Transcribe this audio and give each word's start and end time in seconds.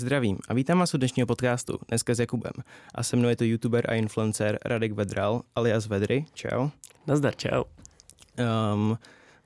Zdravím 0.00 0.38
a 0.48 0.54
vítám 0.54 0.78
vás 0.78 0.94
u 0.94 0.98
dnešního 0.98 1.26
podcastu, 1.26 1.78
dneska 1.88 2.14
s 2.14 2.18
Jakubem. 2.18 2.52
A 2.94 3.02
se 3.02 3.16
mnou 3.16 3.28
je 3.28 3.36
to 3.36 3.44
youtuber 3.44 3.90
a 3.90 3.94
influencer 3.94 4.58
Radek 4.64 4.92
Vedral, 4.92 5.42
alias 5.54 5.86
Vedry. 5.86 6.24
Čau. 6.34 6.68
Nazdar, 7.06 7.36
čau. 7.36 7.64
Um, 8.74 8.98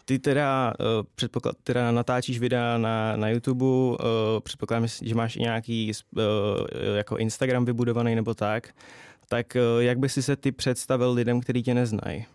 ty 0.05 0.19
teda, 0.19 0.75
uh, 0.81 0.87
předpoklad, 1.15 1.57
teda 1.63 1.93
natáčíš 1.93 2.39
videa 2.39 2.79
na, 2.79 3.17
na 3.17 3.29
YouTube, 3.29 3.65
uh, 3.65 3.97
předpokládám, 4.43 4.87
že 5.03 5.15
máš 5.15 5.37
i 5.37 5.41
nějaký 5.41 5.93
uh, 6.17 6.23
jako 6.95 7.17
Instagram 7.17 7.65
vybudovaný 7.65 8.15
nebo 8.15 8.35
tak. 8.35 8.69
Tak 9.29 9.57
uh, 9.57 9.83
jak 9.83 9.99
by 9.99 10.09
si 10.09 10.23
se 10.23 10.37
ty 10.37 10.53
představil 10.53 11.13
lidem, 11.13 11.41
kteří 11.41 11.63
tě 11.63 11.75
neznají? 11.75 12.27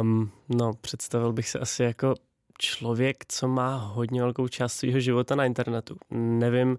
Um, 0.00 0.30
no, 0.48 0.72
představil 0.80 1.32
bych 1.32 1.48
se 1.48 1.58
asi 1.58 1.82
jako 1.82 2.14
člověk, 2.60 3.24
co 3.28 3.48
má 3.48 3.76
hodně 3.76 4.22
velkou 4.22 4.48
část 4.48 4.72
svého 4.72 5.00
života 5.00 5.34
na 5.34 5.44
internetu. 5.44 5.96
Nevím, 6.10 6.78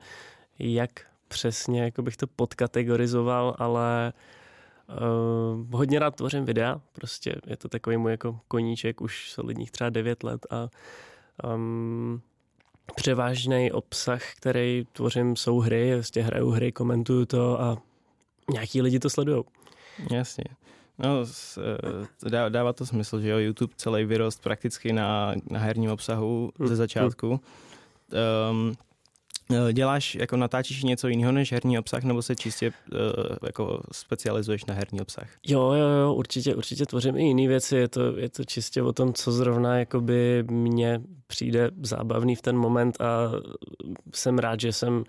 jak 0.60 0.92
přesně 1.28 1.84
jako 1.84 2.02
bych 2.02 2.18
to 2.18 2.28
podkategorizoval, 2.28 3.56
ale 3.60 4.14
uh, 4.90 5.66
hodně 5.72 6.00
rád 6.00 6.16
tvořím 6.16 6.46
videa, 6.46 6.82
prostě 6.94 7.36
je 7.48 7.58
to 7.58 7.70
takový 7.70 7.98
můj 7.98 8.12
jako 8.12 8.40
koníček, 8.48 9.02
už 9.02 9.32
solidních 9.32 9.72
třeba 9.72 9.90
9 9.90 10.24
let 10.24 10.46
a 10.50 10.70
um, 11.54 12.22
převážný 12.96 13.72
obsah, 13.72 14.34
který 14.36 14.86
tvořím, 14.92 15.36
jsou 15.36 15.60
hry, 15.60 15.94
vlastně 15.94 16.24
hraju 16.24 16.50
hry, 16.50 16.72
komentuju 16.72 17.26
to 17.26 17.62
a 17.62 17.78
nějaký 18.52 18.82
lidi 18.82 19.00
to 19.00 19.10
sledují. 19.10 19.44
Jasně. 20.12 20.44
No, 21.04 21.26
eh, 22.34 22.50
dává 22.50 22.74
to 22.74 22.86
smysl, 22.86 23.20
že 23.20 23.30
jo, 23.30 23.38
YouTube 23.38 23.74
celý 23.78 24.06
vyrost 24.06 24.44
prakticky 24.44 24.94
na, 24.94 25.34
na 25.50 25.60
herním 25.60 25.92
obsahu 25.92 26.52
ze 26.66 26.76
začátku. 26.76 27.40
Um, 28.52 28.74
Děláš, 29.74 30.16
jako 30.16 30.38
natáčíš 30.38 30.84
něco 30.84 31.08
jiného 31.08 31.32
než 31.32 31.52
herní 31.52 31.80
obsah, 31.80 32.04
nebo 32.04 32.22
se 32.22 32.36
čistě 32.36 32.72
uh, 32.92 32.98
jako 33.46 33.82
specializuješ 33.92 34.66
na 34.66 34.74
herní 34.74 35.02
obsah? 35.02 35.30
Jo, 35.48 35.74
jo, 35.74 35.88
jo, 35.88 36.14
určitě, 36.14 36.56
určitě 36.56 36.86
tvořím 36.86 37.18
i 37.18 37.24
jiné 37.24 37.48
věci. 37.48 37.76
Je 37.76 37.88
to, 37.88 38.18
je 38.18 38.30
to 38.30 38.44
čistě 38.44 38.82
o 38.82 38.94
tom, 38.94 39.14
co 39.14 39.32
zrovna 39.32 39.80
jakoby 39.80 40.44
mně 40.52 41.02
přijde 41.28 41.72
zábavný 41.84 42.36
v 42.36 42.42
ten 42.42 42.58
moment 42.58 43.02
a 43.02 43.32
jsem 44.14 44.40
rád, 44.40 44.60
že 44.60 44.74
jsem 44.74 45.04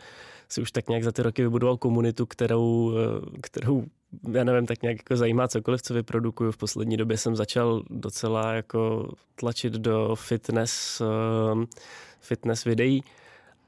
si 0.48 0.62
už 0.62 0.72
tak 0.72 0.88
nějak 0.88 1.04
za 1.04 1.12
ty 1.12 1.22
roky 1.22 1.42
vybudoval 1.42 1.76
komunitu, 1.76 2.26
kterou, 2.26 2.94
kterou 3.42 3.84
já 4.32 4.44
nevím, 4.44 4.66
tak 4.66 4.82
nějak 4.82 4.98
jako 4.98 5.16
zajímá 5.16 5.48
cokoliv, 5.48 5.82
co 5.82 5.94
vyprodukuju. 5.94 6.52
V 6.52 6.56
poslední 6.56 6.96
době 6.96 7.16
jsem 7.16 7.36
začal 7.36 7.82
docela 7.90 8.52
jako 8.52 9.12
tlačit 9.34 9.72
do 9.72 10.16
fitness, 10.16 11.00
uh, 11.00 11.64
fitness 12.20 12.64
videí 12.64 13.04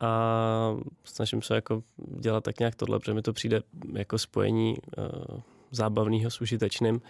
a 0.00 0.76
snažím 1.04 1.42
se 1.42 1.54
jako 1.54 1.82
dělat 1.96 2.44
tak 2.44 2.58
nějak 2.58 2.74
tohle, 2.74 2.98
protože 2.98 3.14
mi 3.14 3.22
to 3.22 3.32
přijde 3.32 3.62
jako 3.92 4.18
spojení 4.18 4.76
uh, 4.98 5.40
zábavného 5.70 6.30
s 6.30 6.40
užitečným 6.40 7.00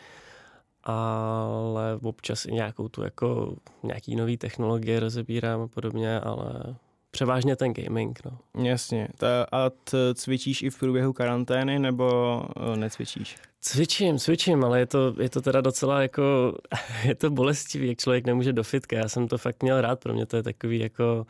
ale 0.84 1.98
občas 2.02 2.46
i 2.46 2.52
nějakou 2.52 2.88
tu 2.88 3.02
jako 3.02 3.56
nějaký 3.82 4.16
nový 4.16 4.36
technologie 4.36 5.00
rozebírám 5.00 5.60
a 5.60 5.68
podobně, 5.68 6.20
ale 6.20 6.76
převážně 7.14 7.56
ten 7.56 7.74
gaming. 7.74 8.20
No. 8.24 8.64
Jasně. 8.64 9.08
Ta, 9.16 9.46
a 9.52 9.70
t, 9.70 10.14
cvičíš 10.14 10.62
i 10.62 10.70
v 10.70 10.78
průběhu 10.78 11.12
karantény 11.12 11.78
nebo 11.78 12.36
uh, 12.56 12.76
necvičíš? 12.76 13.36
Cvičím, 13.60 14.18
cvičím, 14.18 14.64
ale 14.64 14.78
je 14.78 14.86
to, 14.86 15.14
je 15.20 15.30
to 15.30 15.40
teda 15.40 15.60
docela 15.60 16.02
jako, 16.02 16.54
je 17.04 17.14
to 17.14 17.30
bolestivý, 17.30 17.88
jak 17.88 17.98
člověk 17.98 18.26
nemůže 18.26 18.52
do 18.52 18.62
fitka. 18.62 18.96
Já 18.96 19.08
jsem 19.08 19.28
to 19.28 19.38
fakt 19.38 19.62
měl 19.62 19.80
rád, 19.80 20.00
pro 20.00 20.14
mě 20.14 20.26
to 20.26 20.36
je 20.36 20.42
takový 20.42 20.78
jako 20.78 21.26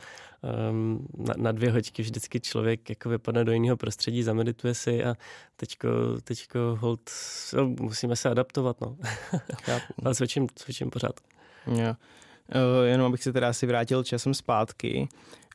um, 0.71 1.07
na, 1.19 1.35
na 1.37 1.53
dvě 1.53 1.71
hoďky 1.71 2.03
vždycky 2.03 2.41
člověk 2.41 2.89
jako 2.89 3.09
vypadne 3.09 3.45
do 3.45 3.53
jiného 3.53 3.77
prostředí, 3.77 4.23
zamedituje 4.23 4.75
si 4.75 5.05
a 5.05 5.15
teďko, 5.57 5.89
teďko 6.25 6.59
hold, 6.81 7.11
no, 7.57 7.67
musíme 7.67 8.17
se 8.17 8.31
adaptovat, 8.31 8.81
no. 8.81 8.97
ale 10.05 10.15
cvičím, 10.15 10.47
cvičím 10.55 10.91
pořád. 10.91 11.21
Jo. 11.67 11.95
Uh, 12.55 12.87
jenom 12.87 13.07
abych 13.07 13.23
se 13.23 13.33
teda 13.33 13.49
asi 13.49 13.67
vrátil 13.67 14.05
časem 14.05 14.35
zpátky. 14.35 15.09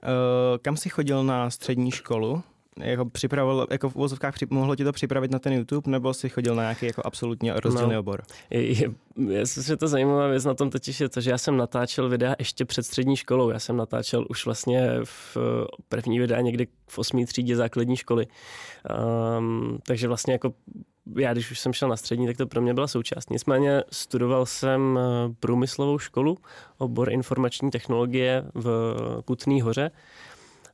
Uh, 0.03 0.57
kam 0.61 0.77
jsi 0.77 0.89
chodil 0.89 1.23
na 1.23 1.49
střední 1.49 1.91
školu? 1.91 2.43
Jako 2.77 3.05
připravil, 3.05 3.67
jako 3.71 3.89
v 3.89 3.95
uvozovkách 3.95 4.33
při, 4.33 4.47
mohlo 4.49 4.75
ti 4.75 4.83
to 4.83 4.91
připravit 4.91 5.31
na 5.31 5.39
ten 5.39 5.53
YouTube, 5.53 5.91
nebo 5.91 6.13
jsi 6.13 6.29
chodil 6.29 6.55
na 6.55 6.63
nějaký 6.63 6.85
jako 6.85 7.01
absolutně 7.05 7.53
rozdílný 7.55 7.93
no, 7.93 7.99
obor? 7.99 8.23
Je, 8.49 8.67
je, 8.67 8.91
je, 9.27 9.43
je 9.69 9.77
to 9.77 9.87
zajímavá 9.87 10.27
věc 10.27 10.45
na 10.45 10.53
tom 10.53 10.69
totiž 10.69 10.99
je 10.99 11.09
to, 11.09 11.21
že 11.21 11.31
já 11.31 11.37
jsem 11.37 11.57
natáčel 11.57 12.09
videa 12.09 12.35
ještě 12.39 12.65
před 12.65 12.83
střední 12.83 13.15
školou. 13.15 13.49
Já 13.49 13.59
jsem 13.59 13.77
natáčel 13.77 14.25
už 14.29 14.45
vlastně 14.45 14.89
v 15.03 15.37
první 15.89 16.19
videa 16.19 16.41
někdy 16.41 16.67
v 16.87 16.99
osmý 16.99 17.25
třídě 17.25 17.55
základní 17.55 17.95
školy. 17.95 18.27
Um, 19.37 19.79
takže 19.85 20.07
vlastně 20.07 20.33
jako 20.33 20.53
já 21.17 21.33
když 21.33 21.51
už 21.51 21.59
jsem 21.59 21.73
šel 21.73 21.89
na 21.89 21.97
střední, 21.97 22.27
tak 22.27 22.37
to 22.37 22.47
pro 22.47 22.61
mě 22.61 22.73
byla 22.73 22.87
součást. 22.87 23.29
Nicméně 23.29 23.83
studoval 23.91 24.45
jsem 24.45 24.99
eh, 24.99 25.33
průmyslovou 25.39 25.99
školu, 25.99 26.37
obor 26.77 27.11
informační 27.11 27.71
technologie 27.71 28.43
v 28.53 28.95
Kutný 29.25 29.61
hoře. 29.61 29.91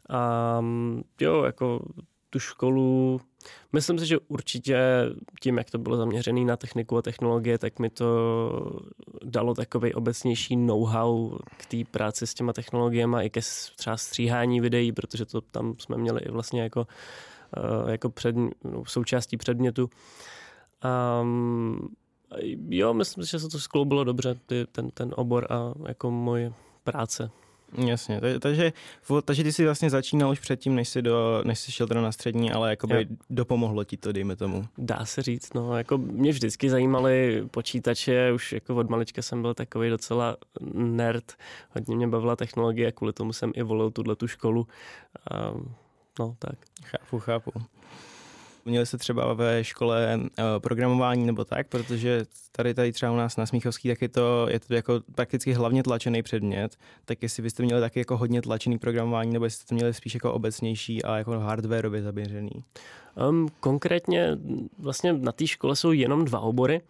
A 0.09 0.62
mm, 0.62 1.03
jo, 1.22 1.44
jako 1.44 1.85
tu 2.29 2.40
školu, 2.40 3.22
myslím 3.74 4.00
si, 4.00 4.06
že 4.06 4.18
určitě 4.28 4.78
tím, 5.41 5.57
jak 5.57 5.72
to 5.72 5.78
bylo 5.78 5.97
zaměřené 5.97 6.45
na 6.45 6.57
techniku 6.57 6.97
a 6.97 7.01
technologie, 7.01 7.57
tak 7.57 7.79
mi 7.79 7.90
to 7.90 8.06
dalo 9.24 9.53
takový 9.53 9.94
obecnější 9.94 10.56
know-how 10.56 11.38
k 11.57 11.66
té 11.66 11.78
práci 11.91 12.28
s 12.28 12.34
těma 12.34 12.53
technologiemi 12.53 13.18
i 13.22 13.29
ke 13.29 13.41
třeba 13.75 13.97
stříhání 13.97 14.62
videí, 14.62 14.91
protože 14.91 15.25
to 15.25 15.41
tam 15.41 15.75
jsme 15.79 15.97
měli 15.97 16.22
i 16.22 16.31
vlastně 16.31 16.62
jako 16.62 16.88
Eh, 16.88 17.34
jako 17.88 18.09
před, 18.09 18.35
no, 18.35 18.51
součástí 18.88 19.38
předmětu. 19.38 19.89
Um, 21.22 21.95
jo, 22.69 22.94
myslím, 22.94 23.23
že 23.23 23.39
se 23.39 23.50
to 23.50 23.59
skloubilo 23.59 24.03
dobře, 24.03 24.35
ty, 24.45 24.66
ten, 24.72 24.89
ten 24.89 25.13
obor 25.16 25.47
a 25.50 25.73
jako 25.88 26.11
moje 26.11 26.53
práce. 26.83 27.31
Jasně, 27.78 28.22
takže, 28.39 28.73
takže 29.25 29.44
ty 29.44 29.53
jsi 29.53 29.66
vlastně 29.66 29.89
začínal 29.89 30.31
už 30.31 30.39
předtím, 30.39 30.75
než 30.75 30.89
jsi, 30.89 31.01
do, 31.01 31.41
než 31.45 31.59
jsi 31.59 31.72
šel 31.72 31.88
teda 31.88 32.01
na 32.01 32.11
střední, 32.11 32.51
ale 32.51 32.69
jakoby 32.69 32.95
jo. 32.95 33.16
dopomohlo 33.29 33.83
ti 33.83 33.97
to, 33.97 34.12
dejme 34.12 34.35
tomu. 34.35 34.66
Dá 34.77 35.06
se 35.06 35.22
říct, 35.22 35.53
no, 35.53 35.77
jako 35.77 35.97
mě 35.97 36.31
vždycky 36.31 36.69
zajímaly 36.69 37.44
počítače, 37.51 38.31
už 38.31 38.51
jako 38.51 38.75
od 38.75 38.89
malička 38.89 39.22
jsem 39.22 39.41
byl 39.41 39.53
takový 39.53 39.89
docela 39.89 40.38
nerd, 40.73 41.33
hodně 41.72 41.95
mě 41.95 42.07
bavila 42.07 42.35
technologie, 42.35 42.91
kvůli 42.91 43.13
tomu 43.13 43.33
jsem 43.33 43.51
i 43.56 43.63
volil 43.63 43.91
tuhle 43.91 44.16
tu 44.16 44.27
školu. 44.27 44.67
Um, 45.53 45.75
No, 46.20 46.36
tak. 46.40 46.56
Chápu, 46.84 47.20
chápu. 47.20 47.52
Měli 48.66 48.86
jste 48.86 48.98
třeba 48.98 49.34
ve 49.34 49.64
škole 49.64 50.18
uh, 50.18 50.26
programování 50.59 51.26
nebo 51.26 51.46
tak, 51.46 51.68
protože 51.68 52.26
tady 52.52 52.74
tady 52.74 52.92
třeba 52.92 53.12
u 53.12 53.16
nás 53.16 53.38
na 53.38 53.46
Smíchovský, 53.46 53.90
tak 53.90 54.02
je 54.02 54.09
to, 54.09 54.48
je 54.50 54.59
to 54.59 54.74
jako 54.74 55.02
prakticky 55.16 55.54
hlavně 55.54 55.84
tlačený 55.84 56.24
předmět, 56.24 56.78
tak 57.06 57.24
jestli 57.24 57.44
byste 57.44 57.64
měli 57.64 57.81
taky 57.81 58.00
jako 58.00 58.18
hodně 58.18 58.42
tlačený 58.42 58.78
programování, 58.78 59.34
nebo 59.34 59.46
jestli 59.46 59.62
jste 59.62 59.75
měli 59.75 59.94
spíš 59.94 60.14
jako 60.14 60.34
obecnější 60.34 61.04
a 61.04 61.18
jako 61.18 61.40
hardwareově 61.40 62.02
zaměřený? 62.02 62.64
Um, 63.30 63.50
konkrétně 63.59 64.38
vlastně 64.80 65.14
na 65.14 65.31
té 65.31 65.48
škole 65.48 65.75
jsou 65.75 65.92
jenom 65.92 66.25
dva 66.25 66.40
obory. 66.40 66.81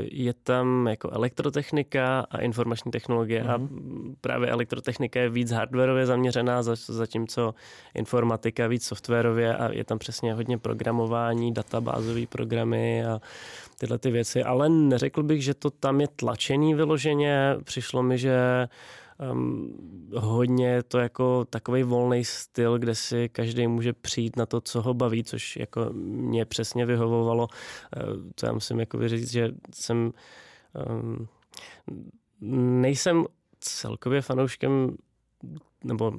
Je 0.00 0.32
tam 0.32 0.86
jako 0.86 1.10
elektrotechnika 1.10 2.26
a 2.30 2.38
informační 2.38 2.92
technologie 2.92 3.42
mm. 3.42 3.50
a 3.50 3.56
mhm. 3.56 4.14
právě 4.20 4.48
elektrotechnika 4.48 5.20
je 5.20 5.28
víc 5.28 5.50
hardwareově 5.50 6.06
zaměřená, 6.06 6.62
zatímco 6.88 7.54
informatika 7.94 8.66
víc 8.66 8.86
softwarově 8.86 9.56
a 9.56 9.72
je 9.72 9.84
tam 9.84 9.98
přesně 9.98 10.34
hodně 10.34 10.58
programování, 10.58 11.54
databázové 11.54 12.26
programy 12.26 13.04
a 13.04 13.20
tyhle 13.78 13.98
ty 13.98 14.10
věci, 14.10 14.42
ale 14.44 14.68
neřekl 14.68 15.22
bych, 15.22 15.44
že 15.44 15.54
to 15.54 15.70
tam 15.70 16.00
je 16.00 16.08
tlačený 16.16 16.74
vyloženě. 16.74 17.56
Přišlo 17.64 18.02
mi, 18.02 18.18
že 18.18 18.68
um, 19.30 20.08
hodně 20.14 20.82
to 20.82 20.98
jako 20.98 21.44
takový 21.44 21.82
volný 21.82 22.24
styl, 22.24 22.78
kde 22.78 22.94
si 22.94 23.28
každý 23.28 23.66
může 23.66 23.92
přijít 23.92 24.36
na 24.36 24.46
to, 24.46 24.60
co 24.60 24.82
ho 24.82 24.94
baví, 24.94 25.24
což 25.24 25.56
jako 25.56 25.90
mě 25.94 26.44
přesně 26.44 26.86
vyhovovalo. 26.86 27.48
Uh, 27.96 28.30
to 28.34 28.46
já 28.46 28.52
musím 28.52 28.80
jako 28.80 29.08
říct, 29.08 29.32
že 29.32 29.50
jsem 29.74 30.12
um, 31.00 31.28
nejsem 32.80 33.24
celkově 33.60 34.22
fanouškem 34.22 34.96
nebo 35.84 36.12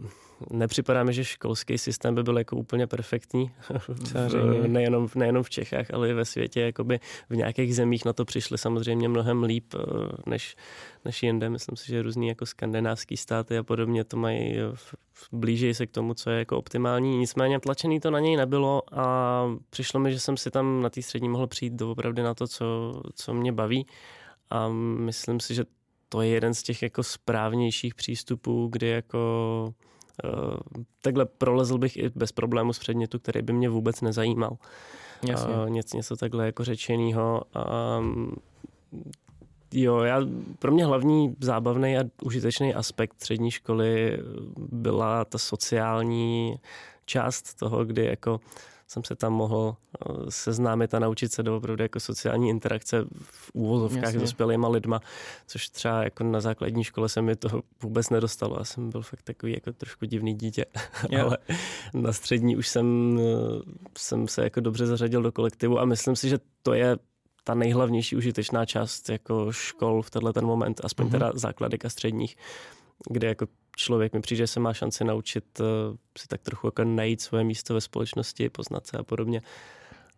nepřipadá 0.52 1.04
mi, 1.04 1.14
že 1.14 1.26
školský 1.26 1.78
systém 1.78 2.16
by 2.16 2.24
byl 2.24 2.38
jako 2.38 2.56
úplně 2.56 2.88
perfektní. 2.88 3.52
nejenom, 4.68 5.08
nejenom 5.16 5.44
v 5.44 5.50
Čechách, 5.50 5.94
ale 5.94 6.10
i 6.10 6.14
ve 6.14 6.26
světě. 6.26 6.62
Jakoby 6.62 7.00
v 7.30 7.36
nějakých 7.36 7.76
zemích 7.76 8.06
na 8.06 8.14
to 8.14 8.26
přišli 8.26 8.58
samozřejmě 8.58 9.10
mnohem 9.10 9.44
líp 9.44 9.74
eh, 9.76 9.80
než, 10.26 10.56
než 11.06 11.24
jinde. 11.24 11.50
Myslím 11.50 11.78
si, 11.78 11.88
že 11.88 12.02
různý 12.02 12.28
jako 12.28 12.46
skandinávský 12.46 13.18
státy 13.18 13.58
a 13.58 13.64
podobně 13.64 14.04
to 14.04 14.18
mají 14.18 14.60
eh, 14.60 14.64
blížej 15.32 15.74
se 15.74 15.88
k 15.88 15.92
tomu, 15.92 16.14
co 16.14 16.30
je 16.30 16.40
jako 16.40 16.58
optimální. 16.58 17.18
Nicméně 17.18 17.60
tlačený 17.60 18.00
to 18.00 18.12
na 18.12 18.20
něj 18.20 18.36
nebylo 18.36 18.82
a 18.92 19.46
přišlo 19.70 20.00
mi, 20.00 20.12
že 20.12 20.20
jsem 20.20 20.38
si 20.38 20.52
tam 20.52 20.82
na 20.82 20.90
té 20.90 21.02
střední 21.02 21.30
mohl 21.30 21.48
přijít 21.48 21.74
doopravdy 21.74 22.24
na 22.24 22.34
to, 22.34 22.48
co, 22.48 23.02
co 23.16 23.34
mě 23.34 23.52
baví. 23.52 23.88
A 24.50 24.70
myslím 24.98 25.40
si, 25.40 25.56
že 25.56 25.64
to 26.14 26.22
je 26.22 26.30
jeden 26.30 26.54
z 26.54 26.64
těch 26.64 26.82
jako 26.84 27.04
správnějších 27.04 27.96
přístupů, 27.96 28.68
kdy 28.72 28.88
jako 28.88 29.74
takhle 31.02 31.26
prolezl 31.26 31.78
bych 31.78 31.98
i 31.98 32.10
bez 32.16 32.32
problému 32.32 32.74
z 32.74 32.80
předmětu, 32.80 33.20
který 33.20 33.42
by 33.42 33.54
mě 33.54 33.70
vůbec 33.70 34.02
nezajímal. 34.02 34.58
Jasně. 35.28 35.54
Uh, 35.54 35.70
něco, 35.70 35.98
něco 35.98 36.16
takhle 36.16 36.46
jako 36.46 36.64
řečenýho. 36.64 37.42
Um, 38.00 38.36
jo, 39.74 40.00
já, 40.00 40.22
pro 40.60 40.72
mě 40.72 40.86
hlavní 40.86 41.36
zábavný 41.40 41.98
a 41.98 42.04
užitečný 42.24 42.74
aspekt 42.74 43.14
střední 43.14 43.52
školy 43.52 44.20
byla 44.58 45.26
ta 45.26 45.38
sociální 45.38 46.56
část 47.06 47.54
toho, 47.54 47.86
kdy 47.86 48.06
jako 48.06 48.40
jsem 48.88 49.04
se 49.04 49.16
tam 49.16 49.34
mohl 49.34 49.76
eh, 49.76 50.14
seznámit 50.30 50.94
a 50.94 51.00
naučit 51.00 51.32
se 51.32 51.44
doopravdy 51.44 51.84
jako 51.84 52.00
sociální 52.00 52.50
interakce 52.50 53.06
v 53.22 53.52
úvozovkách 53.54 54.04
Jasně. 54.04 54.20
s 54.20 54.22
dospělýma 54.22 54.68
lidma, 54.68 55.00
což 55.48 55.70
třeba 55.70 56.04
jako 56.04 56.24
na 56.24 56.42
základní 56.42 56.84
škole 56.84 57.10
se 57.10 57.22
mi 57.22 57.36
toho 57.36 57.64
vůbec 57.84 58.10
nedostalo. 58.10 58.56
Já 58.60 58.64
jsem 58.64 58.90
byl 58.90 59.02
fakt 59.02 59.22
takový 59.22 59.54
jako 59.54 59.74
trošku 59.74 60.06
divný 60.06 60.34
dítě, 60.34 60.66
ale 61.22 61.38
na 61.94 62.14
střední 62.14 62.58
už 62.58 62.68
jsem, 62.68 63.20
eh, 63.20 63.62
jsem 63.98 64.28
se 64.28 64.44
jako 64.44 64.60
dobře 64.60 64.86
zařadil 64.86 65.22
do 65.22 65.32
kolektivu 65.32 65.80
a 65.80 65.86
myslím 65.86 66.16
si, 66.16 66.30
že 66.30 66.40
to 66.64 66.74
je 66.74 66.98
ta 67.44 67.54
nejhlavnější 67.54 68.16
užitečná 68.16 68.66
část 68.66 69.10
jako 69.10 69.52
škol 69.52 70.02
v 70.02 70.10
tenhle 70.10 70.34
ten 70.34 70.46
moment, 70.46 70.82
aspoň 70.84 71.08
mm-hmm. 71.08 71.12
teda 71.12 71.32
základek 71.36 71.86
a 71.86 71.90
středních, 71.90 72.38
kde 73.10 73.28
jako 73.28 73.48
člověk 73.76 74.14
mi 74.14 74.22
přijde, 74.22 74.38
že 74.38 74.48
se 74.48 74.60
má 74.60 74.74
šanci 74.74 75.04
naučit 75.04 75.60
uh, 75.60 75.66
si 76.18 76.28
tak 76.28 76.42
trochu 76.42 76.68
jako 76.68 76.84
najít 76.84 77.22
svoje 77.22 77.44
místo 77.44 77.74
ve 77.74 77.82
společnosti, 77.82 78.50
poznat 78.50 78.88
se 78.88 78.98
a 78.98 79.04
podobně. 79.04 79.42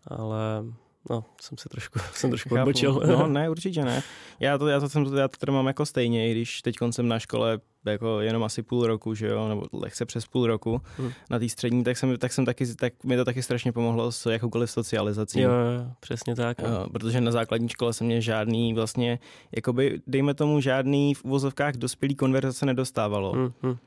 Ale 0.07 0.63
No, 1.09 1.25
jsem 1.41 1.57
se 1.57 1.69
trošku, 1.69 1.99
jsem 2.13 2.29
trošku 2.29 2.55
odbočil. 2.55 3.01
No, 3.07 3.27
ne, 3.37 3.49
určitě 3.49 3.85
ne. 3.85 4.03
Já 4.39 4.57
to, 4.57 4.67
já 4.67 4.79
to, 4.79 4.89
jsem, 4.89 5.17
já 5.17 5.27
to 5.27 5.37
tady 5.37 5.51
mám 5.51 5.67
jako 5.67 5.85
stejně, 5.85 6.29
i 6.29 6.31
když 6.31 6.61
teď 6.61 6.75
jsem 6.91 7.07
na 7.07 7.19
škole 7.19 7.59
jako 7.85 8.19
jenom 8.19 8.43
asi 8.43 8.63
půl 8.63 8.87
roku, 8.87 9.13
že 9.15 9.27
jo, 9.27 9.49
nebo 9.49 9.65
lehce 9.73 10.05
přes 10.05 10.27
půl 10.27 10.47
roku 10.47 10.81
hmm. 10.97 11.11
na 11.29 11.39
té 11.39 11.49
střední, 11.49 11.83
tak 11.83 11.97
jsem, 11.97 12.17
tak 12.17 12.33
jsem 12.33 12.45
taky, 12.45 12.75
tak 12.75 13.03
mi 13.03 13.17
to 13.17 13.25
taky 13.25 13.43
strašně 13.43 13.71
pomohlo 13.71 14.11
s 14.11 14.31
jakoukoliv 14.31 14.71
socializací. 14.71 15.39
Jo, 15.39 15.49
jo 15.51 15.91
přesně 15.99 16.35
tak. 16.35 16.59
Jo, 16.59 16.87
protože 16.91 17.21
na 17.21 17.31
základní 17.31 17.69
škole 17.69 17.93
jsem 17.93 18.07
mě 18.07 18.21
žádný 18.21 18.73
vlastně, 18.73 19.19
jakoby, 19.55 20.01
dejme 20.07 20.33
tomu, 20.33 20.61
žádný 20.61 21.13
v 21.13 21.25
uvozovkách 21.25 21.75
dospělý 21.75 22.15
konverzace 22.15 22.65
nedostávalo. 22.65 23.31
Hmm, 23.31 23.51
hmm 23.61 23.77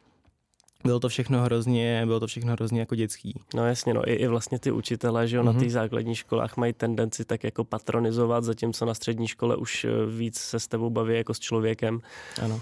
bylo 0.84 1.00
to 1.00 1.08
všechno 1.08 1.42
hrozně, 1.42 2.02
bylo 2.06 2.20
to 2.20 2.26
všechno 2.26 2.52
hrozně 2.52 2.80
jako 2.80 2.94
dětský. 2.94 3.40
No 3.54 3.66
jasně, 3.66 3.94
no 3.94 4.08
i, 4.08 4.12
i 4.12 4.26
vlastně 4.26 4.58
ty 4.58 4.70
učitelé, 4.70 5.28
že 5.28 5.36
jo, 5.36 5.42
mm-hmm. 5.42 5.46
na 5.46 5.52
mhm. 5.52 5.60
těch 5.60 5.72
základních 5.72 6.18
školách 6.18 6.56
mají 6.56 6.72
tendenci 6.72 7.24
tak 7.24 7.44
jako 7.44 7.64
patronizovat, 7.64 8.44
zatímco 8.44 8.84
na 8.84 8.94
střední 8.94 9.28
škole 9.28 9.56
už 9.56 9.84
eh, 9.84 10.06
víc 10.06 10.38
se 10.38 10.60
s 10.60 10.68
tebou 10.68 10.90
baví 10.90 11.16
jako 11.16 11.34
s 11.34 11.38
člověkem. 11.38 12.00
Ano. 12.42 12.54
Uh, 12.54 12.60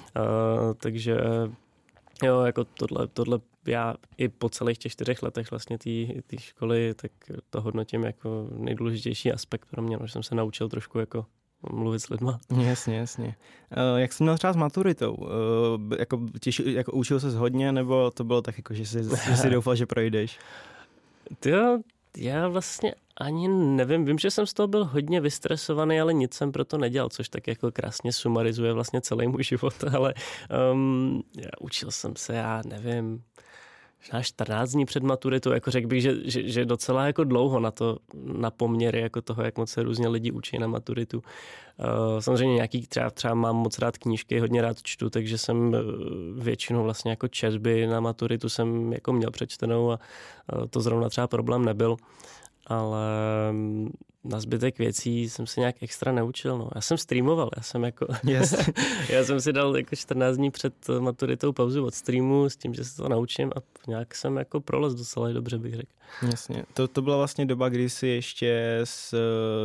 takže 0.76 1.16
jo, 2.22 2.40
jako 2.40 2.64
tohle, 2.64 3.06
tohle 3.06 3.38
já 3.66 3.94
i 4.18 4.28
po 4.28 4.48
celých 4.48 4.78
těch 4.78 4.92
čtyřech 4.92 5.22
letech 5.22 5.50
vlastně 5.50 5.78
té 6.26 6.38
školy, 6.38 6.94
tak 6.94 7.10
to 7.50 7.60
hodnotím 7.60 8.04
jako 8.04 8.48
nejdůležitější 8.58 9.32
aspekt 9.32 9.66
pro 9.70 9.82
mě, 9.82 9.96
no, 9.96 10.06
že 10.06 10.12
jsem 10.12 10.22
se 10.22 10.34
naučil 10.34 10.68
trošku 10.68 10.98
jako 10.98 11.26
mluvit 11.72 12.00
s 12.00 12.08
lidma. 12.08 12.38
Jasně, 12.60 12.96
jasně. 12.96 13.36
Uh, 13.76 13.98
jak 14.00 14.12
jsi 14.12 14.22
měl 14.22 14.38
třeba 14.38 14.52
s 14.52 14.56
maturitou? 14.56 15.14
Uh, 15.14 15.28
jako, 15.98 16.20
těši, 16.40 16.72
jako 16.72 16.92
učil 16.92 17.20
se 17.20 17.38
hodně, 17.38 17.72
nebo 17.72 18.10
to 18.10 18.24
bylo 18.24 18.42
tak, 18.42 18.56
jako, 18.56 18.74
že 18.74 18.86
jsi, 18.86 19.04
že 19.28 19.36
jsi 19.36 19.50
doufal, 19.56 19.76
že 19.76 19.86
projdeš? 19.86 20.38
Ty 21.40 21.52
já 22.16 22.48
vlastně 22.48 22.94
ani 23.16 23.48
nevím, 23.48 24.04
vím, 24.04 24.18
že 24.18 24.30
jsem 24.30 24.46
z 24.46 24.52
toho 24.52 24.66
byl 24.66 24.84
hodně 24.84 25.20
vystresovaný, 25.20 26.00
ale 26.00 26.14
nic 26.14 26.34
jsem 26.34 26.52
pro 26.52 26.64
to 26.64 26.78
nedělal, 26.78 27.08
což 27.08 27.28
tak 27.28 27.46
jako 27.46 27.72
krásně 27.72 28.12
sumarizuje 28.12 28.72
vlastně 28.72 29.00
celý 29.00 29.28
můj 29.28 29.44
život, 29.44 29.84
ale 29.94 30.14
um, 30.72 31.22
já 31.36 31.50
učil 31.60 31.90
jsem 31.90 32.16
se, 32.16 32.34
já 32.34 32.62
nevím, 32.66 33.22
na 34.12 34.22
14 34.22 34.70
dní 34.70 34.84
před 34.84 35.02
maturitou, 35.02 35.50
jako 35.50 35.70
řekl 35.70 35.88
bych, 35.88 36.02
že, 36.02 36.30
že, 36.30 36.48
že 36.48 36.64
docela 36.64 37.06
jako 37.06 37.24
dlouho 37.24 37.60
na 37.60 37.70
to, 37.70 37.98
na 38.14 38.50
poměry 38.50 39.00
jako 39.00 39.22
toho, 39.22 39.42
jak 39.42 39.58
moc 39.58 39.70
se 39.70 39.82
různě 39.82 40.08
lidi 40.08 40.30
učí 40.30 40.58
na 40.58 40.66
maturitu. 40.66 41.18
Uh, 41.18 42.20
samozřejmě 42.20 42.54
nějaký 42.54 42.86
třeba, 42.86 43.10
třeba 43.10 43.34
mám 43.34 43.56
moc 43.56 43.78
rád 43.78 43.98
knížky, 43.98 44.40
hodně 44.40 44.62
rád 44.62 44.82
čtu, 44.82 45.10
takže 45.10 45.38
jsem 45.38 45.68
uh, 45.68 45.74
většinou 46.42 46.82
vlastně 46.82 47.10
jako 47.10 47.28
četby 47.28 47.86
na 47.86 48.00
maturitu 48.00 48.48
jsem 48.48 48.92
jako 48.92 49.12
měl 49.12 49.30
přečtenou 49.30 49.92
a 49.92 49.98
uh, 50.52 50.66
to 50.66 50.80
zrovna 50.80 51.08
třeba 51.08 51.26
problém 51.26 51.64
nebyl 51.64 51.96
ale 52.66 53.06
mm, 53.52 53.90
na 54.28 54.40
zbytek 54.40 54.78
věcí 54.78 55.30
jsem 55.30 55.46
se 55.46 55.60
nějak 55.60 55.82
extra 55.82 56.12
neučil. 56.12 56.58
No. 56.58 56.70
Já 56.74 56.80
jsem 56.80 56.98
streamoval, 56.98 57.50
já 57.56 57.62
jsem 57.62 57.84
jako, 57.84 58.06
yes. 58.24 58.54
já 59.08 59.24
jsem 59.24 59.40
si 59.40 59.52
dal 59.52 59.76
jako 59.76 59.96
14 59.96 60.36
dní 60.36 60.50
před 60.50 60.74
maturitou 60.98 61.52
pauzu 61.52 61.86
od 61.86 61.94
streamu 61.94 62.50
s 62.50 62.56
tím, 62.56 62.74
že 62.74 62.84
se 62.84 62.96
to 62.96 63.08
naučím 63.08 63.52
a 63.56 63.60
nějak 63.88 64.14
jsem 64.14 64.36
jako 64.36 64.60
prolez 64.60 64.94
docela 64.94 65.32
dobře, 65.32 65.58
bych 65.58 65.74
řekl. 65.74 65.92
Jasně. 66.22 66.64
To, 66.74 66.88
to 66.88 67.02
byla 67.02 67.16
vlastně 67.16 67.46
doba, 67.46 67.68
kdy 67.68 67.90
jsi 67.90 68.06
ještě 68.06 68.80
s, 68.84 69.14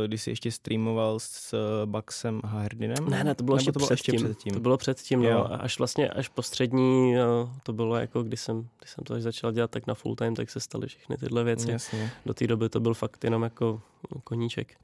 kdy 0.06 0.18
jsi 0.18 0.30
ještě 0.30 0.52
streamoval 0.52 1.18
s 1.18 1.54
Baxem 1.84 2.40
a 2.44 2.46
Herdinem? 2.46 3.10
Ne, 3.10 3.24
ne, 3.24 3.34
to 3.34 3.44
bylo, 3.44 3.56
ještě, 3.56 3.72
to 3.72 3.78
bylo 3.78 3.86
předtím. 3.86 4.14
ještě 4.14 4.28
předtím. 4.28 4.54
To 4.54 4.60
bylo 4.60 4.76
předtím, 4.76 5.22
no. 5.22 5.62
Až 5.62 5.78
vlastně, 5.78 6.08
až 6.08 6.28
po 6.28 6.42
střední, 6.42 7.14
no, 7.14 7.52
to 7.62 7.72
bylo 7.72 7.96
jako, 7.96 8.22
když 8.22 8.40
jsem, 8.40 8.68
když 8.78 8.90
jsem 8.90 9.04
to 9.04 9.14
až 9.14 9.22
začal 9.22 9.52
dělat 9.52 9.70
tak 9.70 9.86
na 9.86 9.94
full 9.94 10.16
time, 10.16 10.34
tak 10.34 10.50
se 10.50 10.60
staly 10.60 10.86
všechny 10.86 11.16
tyhle 11.16 11.44
věci. 11.44 11.70
Jasně. 11.70 12.10
Do 12.26 12.34
té 12.34 12.46
doby 12.46 12.68
to 12.68 12.80
byl 12.80 12.94
fakt 12.94 13.24
jenom 13.24 13.42
jako 13.42 13.82
koníček. 14.20 14.74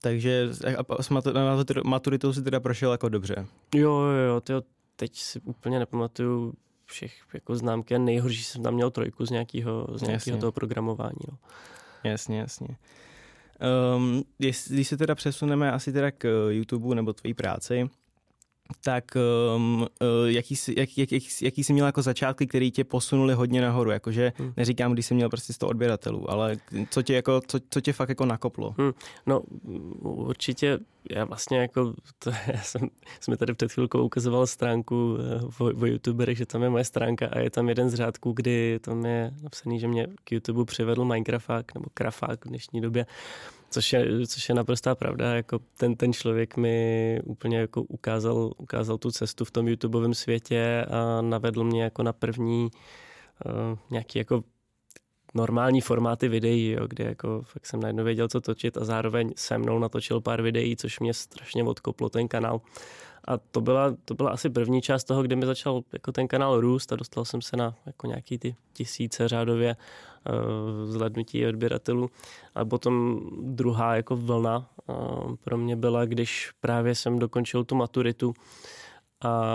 Takže 0.00 0.48
a 0.98 1.02
s 1.02 1.10
maturitou 1.84 2.32
si 2.32 2.42
teda 2.42 2.60
prošel 2.60 2.92
jako 2.92 3.08
dobře. 3.08 3.46
Jo, 3.74 3.92
jo, 3.92 4.24
jo, 4.28 4.40
tyjo, 4.40 4.62
teď 4.96 5.16
si 5.16 5.40
úplně 5.40 5.78
nepamatuju 5.78 6.54
všech 6.84 7.14
jako 7.34 7.56
známky 7.56 7.98
nejhorší 7.98 8.42
jsem 8.42 8.62
tam 8.62 8.74
měl 8.74 8.90
trojku 8.90 9.26
z 9.26 9.30
nějakého, 9.30 9.86
z 9.94 10.02
nějakého 10.02 10.38
toho 10.38 10.52
programování. 10.52 11.20
No. 11.30 11.38
Jasně, 12.04 12.38
jasně. 12.38 12.68
Um, 13.96 14.22
když 14.68 14.88
se 14.88 14.96
teda 14.96 15.14
přesuneme 15.14 15.72
asi 15.72 15.92
teda 15.92 16.10
k 16.10 16.48
YouTube 16.50 16.94
nebo 16.94 17.12
tvojí 17.12 17.34
práci, 17.34 17.90
tak 18.84 19.04
um, 19.56 19.86
jaký, 20.26 20.56
jsi, 20.56 20.74
jak, 20.76 20.98
jak, 20.98 21.12
jak, 21.12 21.22
jaký 21.42 21.64
jsi 21.64 21.72
měl 21.72 21.86
jako 21.86 22.02
začátky, 22.02 22.46
které 22.46 22.70
tě 22.70 22.84
posunuli 22.84 23.34
hodně 23.34 23.60
nahoru, 23.60 23.90
jakože 23.90 24.32
hmm. 24.36 24.52
neříkám, 24.56 24.92
když 24.92 25.06
jsi 25.06 25.14
měl 25.14 25.28
prostě 25.28 25.52
100 25.52 25.68
odběratelů, 25.68 26.30
ale 26.30 26.56
co 26.90 27.02
tě, 27.02 27.14
jako, 27.14 27.40
co, 27.46 27.58
co 27.70 27.80
tě 27.80 27.92
fakt 27.92 28.08
jako 28.08 28.26
nakoplo? 28.26 28.74
Hmm. 28.78 28.92
No 29.26 29.40
určitě 30.02 30.78
já 31.10 31.24
vlastně 31.24 31.58
jako, 31.58 31.94
to, 32.18 32.30
já 32.30 32.62
jsem, 32.62 32.88
jsme 33.20 33.36
tady 33.36 33.54
před 33.54 33.72
chvilkou 33.72 34.04
ukazoval 34.04 34.46
stránku 34.46 35.16
eh, 35.20 35.64
o, 35.64 35.64
o 35.64 35.86
youtuberech, 35.86 36.38
že 36.38 36.46
tam 36.46 36.62
je 36.62 36.70
moje 36.70 36.84
stránka 36.84 37.28
a 37.32 37.38
je 37.38 37.50
tam 37.50 37.68
jeden 37.68 37.90
z 37.90 37.94
řádků, 37.94 38.32
kdy 38.32 38.78
tam 38.78 39.06
je 39.06 39.30
napsaný, 39.42 39.80
že 39.80 39.88
mě 39.88 40.06
k 40.24 40.32
YouTube 40.32 40.64
přivedl 40.64 41.04
Minecraft 41.04 41.74
nebo 41.74 41.86
Krafák 41.94 42.44
v 42.44 42.48
dnešní 42.48 42.80
době. 42.80 43.06
Což 43.70 43.92
je, 43.92 44.26
což 44.26 44.48
je 44.48 44.54
naprostá 44.54 44.94
pravda, 44.94 45.34
jako 45.34 45.58
ten, 45.76 45.96
ten 45.96 46.12
člověk 46.12 46.56
mi 46.56 47.20
úplně 47.24 47.58
jako 47.58 47.82
ukázal, 47.82 48.52
ukázal 48.56 48.98
tu 48.98 49.10
cestu 49.10 49.44
v 49.44 49.50
tom 49.50 49.68
YouTubeovém 49.68 50.14
světě 50.14 50.86
a 50.90 51.22
navedl 51.22 51.64
mě 51.64 51.82
jako 51.82 52.02
na 52.02 52.12
první 52.12 52.70
uh, 53.46 53.78
nějaký 53.90 54.18
jako 54.18 54.44
normální 55.34 55.80
formáty 55.80 56.28
videí, 56.28 56.70
jo, 56.70 56.86
kde 56.86 57.04
jako 57.04 57.42
fakt 57.42 57.66
jsem 57.66 57.80
najednou 57.80 58.04
věděl, 58.04 58.28
co 58.28 58.40
točit 58.40 58.76
a 58.76 58.84
zároveň 58.84 59.32
se 59.36 59.58
mnou 59.58 59.78
natočil 59.78 60.20
pár 60.20 60.42
videí, 60.42 60.76
což 60.76 61.00
mě 61.00 61.14
strašně 61.14 61.64
odkoplo 61.64 62.08
ten 62.08 62.28
kanál. 62.28 62.60
A 63.28 63.38
to 63.38 63.60
byla, 63.60 63.94
to 64.04 64.14
byla 64.14 64.30
asi 64.30 64.50
první 64.50 64.82
část 64.82 65.04
toho, 65.04 65.22
kdy 65.22 65.36
mi 65.36 65.46
začal 65.46 65.82
jako 65.92 66.12
ten 66.12 66.28
kanál 66.28 66.60
růst 66.60 66.92
a 66.92 66.96
dostal 66.96 67.24
jsem 67.24 67.42
se 67.42 67.56
na 67.56 67.74
jako 67.86 68.06
nějaký 68.06 68.38
ty 68.38 68.56
tisíce 68.72 69.28
řádově 69.28 69.76
uh, 69.76 70.90
zhlednutí 70.90 71.46
odběratelů. 71.46 72.10
A 72.54 72.64
potom 72.64 73.20
druhá 73.42 73.96
jako 73.96 74.16
vlna 74.16 74.70
uh, 74.86 75.34
pro 75.44 75.58
mě 75.58 75.76
byla, 75.76 76.04
když 76.04 76.50
právě 76.60 76.94
jsem 76.94 77.18
dokončil 77.18 77.64
tu 77.64 77.74
maturitu, 77.74 78.34
a 79.24 79.54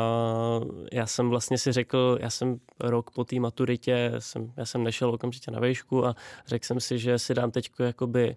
já 0.92 1.08
jsem 1.08 1.30
vlastně 1.30 1.58
si 1.58 1.72
řekl, 1.72 2.18
já 2.22 2.30
jsem 2.30 2.60
rok 2.80 3.12
po 3.12 3.24
té 3.24 3.40
maturitě, 3.40 4.12
jsem, 4.20 4.54
já 4.58 4.66
jsem 4.66 4.84
nešel 4.84 5.10
okamžitě 5.10 5.52
na 5.52 5.60
vejšku 5.60 6.06
a 6.06 6.16
řekl 6.48 6.66
jsem 6.66 6.80
si, 6.80 7.00
že 7.00 7.20
si 7.20 7.34
dám 7.34 7.52
teď 7.52 7.72
jakoby 7.80 8.30
uh, 8.30 8.36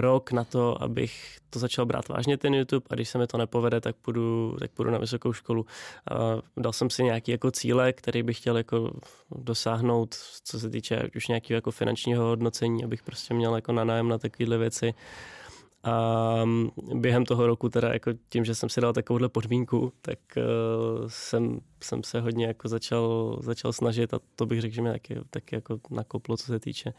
rok 0.00 0.32
na 0.32 0.44
to, 0.44 0.82
abych 0.82 1.38
to 1.50 1.58
začal 1.58 1.86
brát 1.86 2.08
vážně 2.08 2.36
ten 2.36 2.54
YouTube 2.54 2.86
a 2.90 2.94
když 2.94 3.08
se 3.08 3.18
mi 3.18 3.26
to 3.26 3.38
nepovede, 3.38 3.80
tak 3.80 3.96
půjdu, 3.96 4.56
tak 4.60 4.70
půjdu 4.70 4.90
na 4.90 4.98
vysokou 4.98 5.32
školu. 5.32 5.62
Uh, 5.62 6.62
dal 6.62 6.72
jsem 6.72 6.90
si 6.90 7.04
nějaký 7.04 7.30
jako 7.30 7.50
cíle, 7.50 7.92
který 7.92 8.22
bych 8.22 8.38
chtěl 8.38 8.56
jako 8.56 8.90
dosáhnout, 9.30 10.14
co 10.44 10.60
se 10.60 10.70
týče 10.70 11.08
už 11.16 11.28
nějakého 11.28 11.56
jako 11.56 11.70
finančního 11.70 12.24
hodnocení, 12.24 12.84
abych 12.84 13.02
prostě 13.02 13.34
měl 13.34 13.54
jako 13.54 13.72
na 13.72 13.84
nájem 13.84 14.08
na 14.08 14.18
takovéhle 14.18 14.58
věci. 14.58 14.94
A 15.84 16.44
mm, 16.44 16.70
během 16.94 17.24
toho 17.24 17.46
roku 17.46 17.68
teda 17.68 17.92
jako 17.92 18.10
tím, 18.28 18.44
že 18.44 18.54
jsem 18.54 18.68
si 18.68 18.80
dal 18.80 18.92
takovouhle 18.92 19.28
podmínku, 19.28 19.92
tak 20.02 20.18
uh, 20.36 20.42
jsem, 21.08 21.60
jsem 21.80 22.02
se 22.02 22.20
hodně 22.20 22.46
jako 22.46 22.68
začal, 22.68 23.38
začal 23.42 23.72
snažit 23.72 24.14
a 24.14 24.18
to 24.36 24.46
bych 24.46 24.60
řekl, 24.60 24.74
že 24.74 24.82
mě 24.82 24.92
taky, 24.92 25.16
taky 25.30 25.54
jako 25.54 25.80
nakoplo, 25.90 26.36
co 26.36 26.46
se 26.46 26.60
týče 26.60 26.94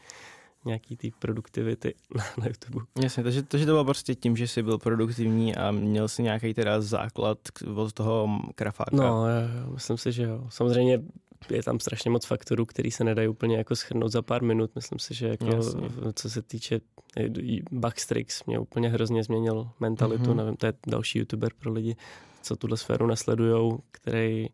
nějaký 0.66 0.98
ty 0.98 1.12
produktivity 1.20 1.96
na, 2.16 2.24
na 2.38 2.48
YouTube. 2.48 2.86
Jasně, 3.04 3.24
takže, 3.24 3.44
takže 3.44 3.66
to 3.66 3.72
bylo 3.72 3.86
prostě 3.86 4.16
tím, 4.16 4.38
že 4.38 4.48
jsi 4.48 4.64
byl 4.64 4.78
produktivní 4.78 5.56
a 5.56 5.72
měl 5.72 6.08
si 6.08 6.24
nějaký 6.24 6.54
teda 6.54 6.82
základ 6.82 7.38
od 7.76 7.94
toho 7.94 8.40
krafáka. 8.56 8.96
No, 8.96 9.28
já, 9.28 9.66
myslím 9.74 9.98
si, 9.98 10.12
že 10.12 10.24
jo. 10.24 10.48
Samozřejmě 10.50 11.00
je 11.50 11.64
tam 11.64 11.80
strašně 11.80 12.12
moc 12.12 12.26
faktorů, 12.26 12.66
který 12.66 12.92
se 12.92 13.04
nedají 13.04 13.28
úplně 13.28 13.58
jako 13.58 13.76
schrnout 13.76 14.12
za 14.12 14.22
pár 14.22 14.44
minut. 14.44 14.72
Myslím 14.76 15.00
si, 15.00 15.14
že 15.14 15.28
jako, 15.28 15.46
co 16.14 16.30
se 16.30 16.42
týče 16.42 16.80
Backstrix, 17.72 18.46
mě 18.46 18.60
úplně 18.60 18.90
hrozně 18.90 19.24
změnil 19.24 19.70
mentalitu. 19.80 20.24
Mm-hmm. 20.24 20.36
Nevím, 20.36 20.56
to 20.56 20.66
je 20.66 20.74
další 20.88 21.20
youtuber 21.20 21.52
pro 21.60 21.72
lidi, 21.72 21.96
co 22.42 22.56
tuhle 22.56 22.78
sféru 22.78 23.08
nesledujou, 23.08 23.80
který 23.92 24.50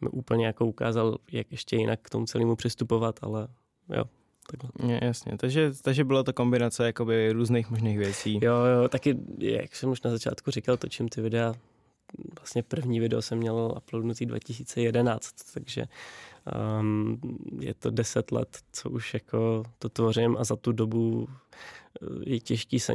mi 0.00 0.08
úplně 0.08 0.46
jako 0.46 0.66
ukázal, 0.66 1.18
jak 1.32 1.46
ještě 1.50 1.76
jinak 1.76 2.00
k 2.02 2.10
tomu 2.10 2.26
celému 2.26 2.56
přistupovat, 2.56 3.18
ale 3.22 3.48
jo, 3.96 4.04
takhle. 4.50 4.92
Je, 4.92 5.00
jasně, 5.02 5.36
takže, 5.36 5.72
takže 5.82 6.04
byla 6.04 6.22
to 6.22 6.32
kombinace 6.32 6.86
jakoby 6.86 7.32
různých 7.32 7.70
možných 7.70 7.98
věcí. 7.98 8.40
Jo, 8.42 8.54
jo, 8.54 8.88
taky, 8.88 9.16
jak 9.38 9.76
jsem 9.76 9.90
už 9.90 10.02
na 10.02 10.10
začátku 10.10 10.50
říkal, 10.50 10.76
točím 10.76 11.08
ty 11.08 11.20
videa, 11.20 11.54
vlastně 12.38 12.62
první 12.62 13.00
video 13.00 13.22
jsem 13.22 13.38
měl 13.38 13.74
uploadnutý 13.76 14.26
2011, 14.26 15.34
takže 15.54 15.84
um, 16.80 17.20
je 17.60 17.74
to 17.74 17.90
deset 17.90 18.32
let, 18.32 18.58
co 18.72 18.90
už 18.90 19.14
jako 19.14 19.62
to 19.78 19.88
tvořím 19.88 20.36
a 20.36 20.44
za 20.44 20.56
tu 20.56 20.72
dobu 20.72 21.28
eh, 21.28 22.06
je 22.26 22.40
těžký 22.40 22.80
se, 22.80 22.92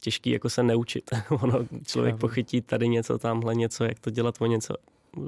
těžký 0.00 0.30
jako 0.30 0.50
se 0.50 0.62
neučit. 0.62 1.10
ono, 1.30 1.66
člověk 1.86 2.16
pochytí 2.16 2.60
tady 2.60 2.88
něco, 2.88 3.18
tamhle 3.18 3.54
něco, 3.54 3.84
jak 3.84 3.98
to 3.98 4.10
dělat 4.10 4.34
o 4.40 4.46
něco 4.46 4.74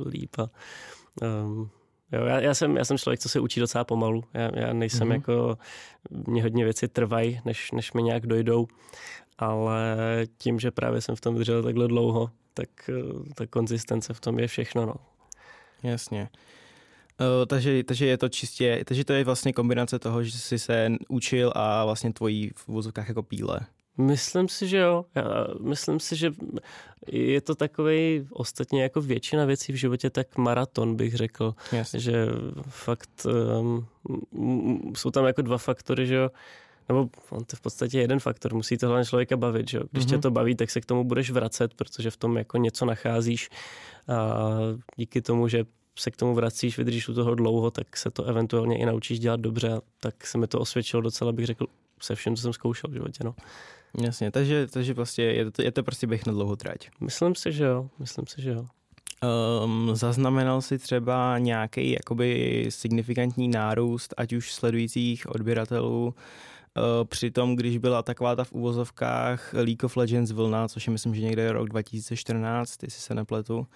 líp 0.07 0.37
a 0.38 0.50
um, 1.45 1.71
Jo, 2.12 2.25
já, 2.25 2.40
já, 2.40 2.54
jsem, 2.54 2.76
já 2.76 2.85
jsem 2.85 2.99
člověk, 2.99 3.21
co 3.21 3.28
se 3.28 3.40
učí 3.40 3.61
docela 3.61 3.85
pomalu. 3.85 4.25
Já, 4.35 4.50
já 4.59 4.73
nejsem 4.73 5.09
mm-hmm. 5.09 5.12
jako, 5.12 5.59
mě 6.11 6.42
hodně 6.42 6.64
věci 6.64 6.88
trvají, 6.88 7.40
než, 7.45 7.73
než 7.73 7.92
mi 7.92 8.02
nějak 8.02 8.26
dojdou, 8.26 8.66
ale 9.38 9.97
tím, 10.38 10.61
že 10.61 10.71
právě 10.71 11.00
jsem 11.00 11.16
v 11.16 11.21
tom 11.21 11.35
vydržel 11.35 11.62
takhle 11.62 11.88
dlouho, 11.88 12.31
tak 12.54 12.69
ta 13.35 13.47
konzistence 13.47 14.14
v 14.14 14.21
tom 14.21 14.38
je 14.38 14.49
všechno. 14.49 14.87
No. 14.87 14.95
Jasně. 15.83 16.28
Uh, 17.21 17.47
takže, 17.47 17.85
takže 17.85 18.07
je 18.07 18.19
to 18.19 18.28
čistě, 18.28 18.83
takže 18.87 19.04
to 19.04 19.12
je 19.12 19.25
vlastně 19.25 19.52
kombinace 19.52 19.99
toho, 19.99 20.25
že 20.25 20.31
jsi 20.31 20.59
se 20.59 20.88
učil 21.09 21.52
a 21.54 21.85
vlastně 21.85 22.12
tvojí 22.12 22.50
v 22.57 22.69
vozovkách 22.69 23.09
jako 23.09 23.23
píle. 23.23 23.61
Myslím 23.99 24.49
si, 24.49 24.68
že 24.68 24.76
jo. 24.76 25.04
Já 25.14 25.46
myslím 25.61 26.00
si, 26.00 26.16
že 26.16 26.32
je 27.06 27.40
to 27.40 27.54
takový 27.54 28.26
ostatně 28.30 28.82
jako 28.82 29.00
většina 29.00 29.44
věcí 29.44 29.72
v 29.72 29.76
životě, 29.76 30.11
tak 30.11 30.37
maraton 30.37 30.96
bych 30.96 31.14
řekl. 31.14 31.54
Yes. 31.72 31.94
Že 31.94 32.26
fakt 32.68 33.26
um, 33.61 33.87
jsou 34.96 35.11
tam 35.11 35.25
jako 35.25 35.42
dva 35.42 35.58
faktory, 35.58 36.06
že 36.06 36.14
jo. 36.14 36.30
Nebo 36.88 37.08
on 37.30 37.44
to 37.44 37.56
v 37.56 37.61
podstatě 37.61 38.00
jeden 38.00 38.20
faktor, 38.20 38.54
musí 38.54 38.78
to 38.78 38.88
hlavně 38.88 39.04
člověka 39.04 39.37
bavit, 39.37 39.68
že 39.68 39.78
jo. 39.78 39.84
Když 39.90 40.04
mm-hmm. 40.04 40.08
tě 40.08 40.14
mhm. 40.14 40.22
to 40.22 40.30
baví, 40.30 40.54
tak 40.54 40.70
se 40.70 40.80
k 40.80 40.87
tomu 40.87 41.04
budeš 41.04 41.30
vracet, 41.30 41.75
protože 41.75 42.11
v 42.11 42.16
tom 42.16 42.37
jako 42.37 42.58
něco 42.58 42.84
nacházíš 42.84 43.50
a 44.08 44.58
díky 44.96 45.22
tomu, 45.22 45.49
že 45.49 45.64
se 45.99 46.11
k 46.11 46.16
tomu 46.16 46.34
vracíš, 46.34 46.78
vydržíš 46.78 47.08
u 47.08 47.14
toho 47.14 47.34
dlouho, 47.34 47.70
tak 47.70 47.96
se 47.96 48.11
to 48.11 48.25
eventuálně 48.25 48.78
i 48.78 48.87
naučíš 48.87 49.18
dělat 49.18 49.40
dobře. 49.40 49.80
Tak 50.00 50.26
se 50.26 50.38
mi 50.38 50.46
to 50.46 50.61
osvědčilo 50.61 51.02
docela, 51.02 51.32
bych 51.32 51.46
řekl, 51.46 51.66
se 52.00 52.14
vším, 52.14 52.37
co 52.37 52.42
jsem 52.42 52.52
zkoušel 52.52 52.90
v 52.90 52.92
životě. 52.92 53.25
No. 53.25 53.34
Jasně, 54.00 54.30
takže, 54.30 54.66
takže 54.66 54.94
prostě 54.94 55.22
je 55.22 55.50
to, 55.50 55.62
je 55.62 55.72
to 55.72 55.82
prostě 55.82 56.06
běh 56.06 56.26
na 56.26 56.32
dlouhou 56.32 56.56
trať. 56.56 56.90
Myslím 57.00 57.34
si, 57.34 57.52
že 57.52 57.64
jo, 57.64 57.88
myslím 57.99 58.26
si, 58.26 58.42
že 58.42 58.50
jo. 58.50 58.66
Um, 59.64 59.90
zaznamenal 59.94 60.62
si 60.62 60.78
třeba 60.78 61.38
nějaký 61.38 61.90
jakoby 61.90 62.66
signifikantní 62.68 63.49
nárůst, 63.49 64.14
ať 64.16 64.32
už 64.32 64.52
sledujících 64.52 65.26
odběratelů, 65.34 66.06
uh, 66.06 66.14
při 67.04 67.30
tom, 67.30 67.56
když 67.56 67.78
byla 67.78 68.02
taková 68.02 68.37
ta 68.37 68.44
v 68.44 68.52
uvozovkách 68.52 69.52
League 69.54 69.84
of 69.84 69.96
Legends 69.96 70.30
vlna, 70.30 70.68
což 70.68 70.87
je 70.87 70.92
myslím, 70.92 71.14
že 71.14 71.20
někde 71.20 71.52
rok 71.52 71.68
2014, 71.68 72.82
jestli 72.82 73.00
se 73.00 73.14
nepletu, 73.14 73.58
uh, 73.58 73.66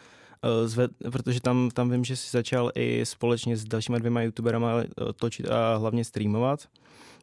zved, 0.65 0.91
protože 1.13 1.41
tam, 1.41 1.71
tam 1.75 1.91
vím, 1.91 2.05
že 2.05 2.17
si 2.17 2.31
začal 2.31 2.71
i 2.75 3.07
společně 3.07 3.57
s 3.57 3.65
dalšíma 3.65 3.99
dvěma 3.99 4.23
youtuberama 4.23 4.75
uh, 4.75 4.83
točit 5.17 5.51
a 5.51 5.77
hlavně 5.77 6.05
streamovat 6.05 6.61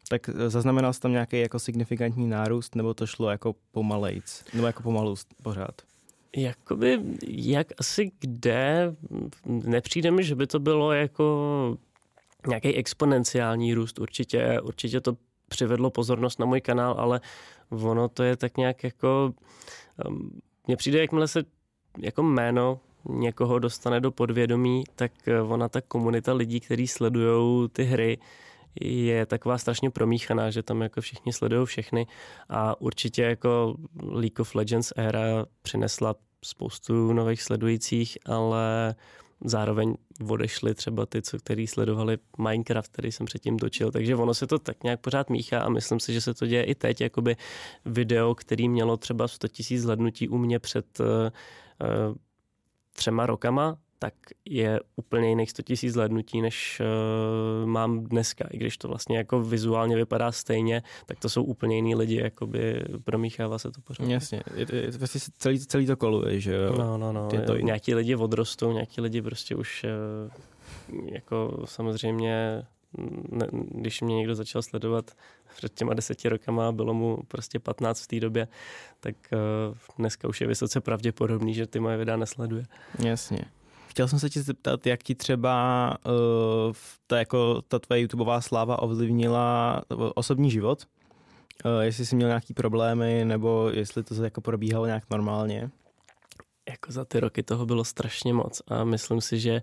tak 0.09 0.29
zaznamenal 0.29 0.93
jsi 0.93 0.99
tam 0.99 1.11
nějaký 1.11 1.39
jako 1.39 1.59
signifikantní 1.59 2.27
nárůst, 2.27 2.75
nebo 2.75 2.93
to 2.93 3.07
šlo 3.07 3.29
jako 3.29 3.55
pomalejc, 3.71 4.45
nebo 4.53 4.67
jako 4.67 4.83
pomalu 4.83 5.15
pořád? 5.43 5.81
Jakoby, 6.35 6.99
jak 7.27 7.67
asi 7.77 8.11
kde, 8.19 8.95
nepřijde 9.45 10.11
mi, 10.11 10.23
že 10.23 10.35
by 10.35 10.47
to 10.47 10.59
bylo 10.59 10.91
jako 10.91 11.77
nějaký 12.47 12.75
exponenciální 12.75 13.73
růst. 13.73 13.99
Určitě, 13.99 14.61
určitě 14.61 15.01
to 15.01 15.17
přivedlo 15.47 15.89
pozornost 15.89 16.39
na 16.39 16.45
můj 16.45 16.61
kanál, 16.61 16.95
ale 16.97 17.21
ono 17.69 18.09
to 18.09 18.23
je 18.23 18.37
tak 18.37 18.57
nějak 18.57 18.83
jako, 18.83 19.33
mně 20.67 20.77
přijde, 20.77 20.99
jakmile 20.99 21.27
se 21.27 21.43
jako 21.97 22.23
jméno 22.23 22.79
někoho 23.09 23.59
dostane 23.59 24.01
do 24.01 24.11
podvědomí, 24.11 24.83
tak 24.95 25.11
ona 25.47 25.69
ta 25.69 25.81
komunita 25.81 26.33
lidí, 26.33 26.59
kteří 26.59 26.87
sledují 26.87 27.69
ty 27.69 27.83
hry, 27.83 28.17
je 28.81 29.25
taková 29.25 29.57
strašně 29.57 29.89
promíchaná, 29.89 30.51
že 30.51 30.63
tam 30.63 30.81
jako 30.81 31.01
všichni 31.01 31.33
sledují 31.33 31.65
všechny 31.65 32.07
a 32.49 32.81
určitě 32.81 33.23
jako 33.23 33.75
League 34.03 34.39
of 34.39 34.55
Legends 34.55 34.93
éra 34.95 35.45
přinesla 35.61 36.15
spoustu 36.45 37.13
nových 37.13 37.41
sledujících, 37.41 38.17
ale 38.25 38.95
zároveň 39.45 39.95
odešli 40.27 40.75
třeba 40.75 41.05
ty, 41.05 41.21
co 41.21 41.37
který 41.37 41.67
sledovali 41.67 42.17
Minecraft, 42.37 42.91
který 42.91 43.11
jsem 43.11 43.25
předtím 43.25 43.59
točil, 43.59 43.91
takže 43.91 44.15
ono 44.15 44.33
se 44.33 44.47
to 44.47 44.59
tak 44.59 44.83
nějak 44.83 44.99
pořád 44.99 45.29
míchá 45.29 45.59
a 45.59 45.69
myslím 45.69 45.99
si, 45.99 46.13
že 46.13 46.21
se 46.21 46.33
to 46.33 46.45
děje 46.45 46.63
i 46.63 46.75
teď, 46.75 47.01
jakoby 47.01 47.35
video, 47.85 48.35
který 48.35 48.69
mělo 48.69 48.97
třeba 48.97 49.27
100 49.27 49.47
000 49.71 49.81
zhlednutí 49.81 50.29
u 50.29 50.37
mě 50.37 50.59
před 50.59 50.99
uh, 50.99 51.05
třema 52.93 53.25
rokama, 53.25 53.77
tak 54.03 54.13
je 54.45 54.79
úplně 54.95 55.29
jiných 55.29 55.51
100 55.51 55.61
tisíc 55.61 55.93
zhlednutí, 55.93 56.41
než 56.41 56.81
uh, 56.81 57.65
mám 57.69 58.03
dneska. 58.03 58.47
I 58.51 58.57
když 58.57 58.77
to 58.77 58.87
vlastně 58.87 59.17
jako 59.17 59.41
vizuálně 59.41 59.95
vypadá 59.95 60.31
stejně, 60.31 60.83
tak 61.05 61.19
to 61.19 61.29
jsou 61.29 61.43
úplně 61.43 61.75
jiný 61.75 61.95
lidi, 61.95 62.15
jakoby 62.15 62.83
promíchává 63.03 63.59
se 63.59 63.71
to 63.71 63.81
pořád. 63.81 64.07
Jasně, 64.07 64.43
je, 64.55 64.65
je, 64.75 64.91
vlastně 64.91 65.21
celý, 65.37 65.59
celý 65.59 65.85
to 65.85 65.97
koluje, 65.97 66.39
že 66.39 66.55
jo? 66.55 66.75
No, 66.77 66.97
no, 66.97 67.13
no. 67.13 67.29
Je 67.33 67.41
to 67.41 67.57
nějaký 67.57 67.95
lidi 67.95 68.15
odrostou, 68.15 68.71
nějaký 68.71 69.01
lidi 69.01 69.21
prostě 69.21 69.55
už 69.55 69.85
uh, 69.85 71.05
jako 71.13 71.63
samozřejmě 71.65 72.63
ne, 73.31 73.47
když 73.51 74.01
mě 74.01 74.15
někdo 74.15 74.35
začal 74.35 74.61
sledovat 74.61 75.11
před 75.55 75.73
těma 75.73 75.93
deseti 75.93 76.29
rokama, 76.29 76.71
bylo 76.71 76.93
mu 76.93 77.17
prostě 77.27 77.59
15 77.59 78.01
v 78.01 78.07
té 78.07 78.19
době, 78.19 78.47
tak 78.99 79.15
uh, 79.31 79.77
dneska 79.97 80.27
už 80.27 80.41
je 80.41 80.47
vysoce 80.47 80.81
pravděpodobný, 80.81 81.53
že 81.53 81.67
ty 81.67 81.79
moje 81.79 81.97
videa 81.97 82.17
nesleduje. 82.17 82.65
Jasně. 82.99 83.45
Chtěl 83.93 84.07
jsem 84.07 84.19
se 84.19 84.29
tě 84.29 84.43
zeptat, 84.43 84.87
jak 84.87 85.03
ti 85.03 85.15
třeba 85.15 85.97
uh, 86.05 86.73
ta, 87.07 87.17
jako, 87.17 87.61
ta 87.67 87.79
tvoje 87.79 88.01
YouTubeová 88.01 88.41
sláva 88.41 88.81
ovlivnila 88.81 89.81
uh, 89.89 90.09
osobní 90.15 90.51
život? 90.51 90.83
Uh, 91.65 91.81
jestli 91.81 92.05
jsi 92.05 92.15
měl 92.15 92.27
nějaký 92.27 92.53
problémy, 92.53 93.25
nebo 93.25 93.69
jestli 93.73 94.03
to 94.03 94.23
jako 94.23 94.41
probíhalo 94.41 94.85
nějak 94.85 95.03
normálně? 95.09 95.69
Jako 96.69 96.91
za 96.91 97.05
ty 97.05 97.19
roky 97.19 97.43
toho 97.43 97.65
bylo 97.65 97.83
strašně 97.83 98.33
moc 98.33 98.61
a 98.67 98.83
myslím 98.83 99.21
si, 99.21 99.39
že 99.39 99.61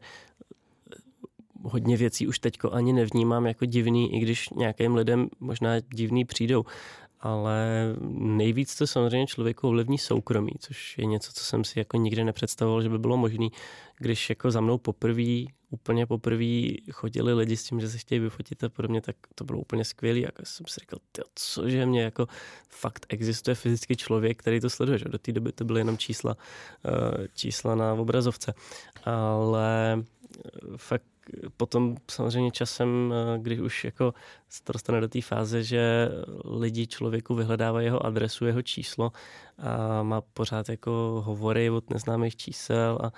hodně 1.63 1.97
věcí 1.97 2.27
už 2.27 2.39
teďko 2.39 2.73
ani 2.73 2.93
nevnímám 2.93 3.47
jako 3.47 3.65
divný, 3.65 4.15
i 4.15 4.21
když 4.21 4.51
nějakým 4.51 4.95
lidem 4.95 5.29
možná 5.41 5.81
divný 5.81 6.25
přijdou 6.25 6.65
ale 7.21 7.95
nejvíc 8.11 8.75
to 8.75 8.87
samozřejmě 8.87 9.27
člověku 9.27 9.69
ovlivní 9.69 9.99
soukromí, 9.99 10.53
což 10.59 10.99
je 10.99 11.05
něco, 11.05 11.33
co 11.33 11.45
jsem 11.45 11.65
si 11.65 11.79
jako 11.79 11.97
nikdy 11.97 12.25
nepředstavoval, 12.25 12.83
že 12.83 12.89
by 12.89 12.99
bylo 12.99 13.17
možné, 13.17 13.49
když 13.99 14.29
jako 14.29 14.51
za 14.51 14.61
mnou 14.61 14.79
poprvé, 14.79 15.45
úplně 15.71 16.07
poprvé 16.07 16.63
chodili 16.93 17.35
lidi 17.35 17.57
s 17.57 17.65
tím, 17.65 17.81
že 17.81 17.89
se 17.89 17.99
chtějí 17.99 18.19
vyfotit 18.19 18.65
a 18.65 18.69
podobně, 18.69 19.01
tak 19.01 19.17
to 19.35 19.45
bylo 19.45 19.59
úplně 19.59 19.85
skvělé. 19.85 20.19
Jako 20.19 20.43
jsem 20.45 20.67
si 20.67 20.81
říkal, 20.81 20.99
cože 21.35 21.87
mě 21.87 22.03
jako 22.03 22.27
fakt 22.69 23.07
existuje 23.09 23.55
fyzický 23.55 23.97
člověk, 23.97 24.39
který 24.39 24.61
to 24.61 24.71
sleduje, 24.71 24.99
že 24.99 25.05
do 25.05 25.19
té 25.19 25.33
doby 25.33 25.53
to 25.53 25.65
byly 25.65 25.81
jenom 25.81 25.99
čísla, 25.99 26.37
eh, 26.85 27.29
čísla 27.35 27.75
na 27.75 27.93
obrazovce. 27.95 28.55
Ale 29.05 30.03
fakt 30.77 31.05
potom 31.57 31.97
samozřejmě 32.11 32.51
časem, 32.51 33.15
eh, 33.15 33.39
když 33.39 33.59
už 33.59 33.85
jako 33.85 34.15
se 34.49 34.65
to 34.65 34.73
dostane 34.73 35.01
do 35.01 35.09
té 35.09 35.21
fáze, 35.23 35.63
že 35.63 36.09
lidi 36.45 36.87
člověku 36.87 37.35
vyhledávají 37.35 37.87
jeho 37.87 38.07
adresu, 38.07 38.47
jeho 38.47 38.63
číslo 38.63 39.13
a 39.59 40.03
má 40.03 40.21
pořád 40.21 40.69
jako 40.69 41.23
hovory 41.27 41.71
od 41.71 41.91
neznámých 41.91 42.37
čísel 42.37 42.99
a 43.03 43.13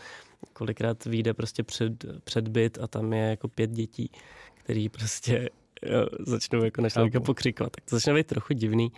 kolikrát 0.52 1.04
vyjde 1.04 1.35
prostě 1.35 1.62
před, 1.62 2.04
před 2.25 2.49
byt 2.49 2.78
a 2.83 2.87
tam 2.87 3.12
je 3.12 3.23
jako 3.23 3.49
pět 3.49 3.71
dětí, 3.71 4.11
který 4.54 4.88
prostě 4.88 5.50
jo, 5.83 6.07
začnou 6.21 6.64
jako 6.64 6.81
na 6.81 6.90
člověka 6.90 7.21
pokřikovat. 7.21 7.73
Tak 7.73 7.85
to 7.85 7.97
začne 7.97 8.14
být 8.14 8.26
trochu 8.26 8.54
divný 8.54 8.92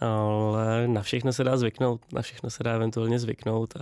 ale 0.00 0.88
na 0.88 1.02
všechno 1.02 1.32
se 1.32 1.44
dá 1.44 1.56
zvyknout, 1.56 2.12
na 2.12 2.22
všechno 2.22 2.50
se 2.50 2.62
dá 2.62 2.74
eventuálně 2.74 3.18
zvyknout 3.18 3.76
a 3.76 3.80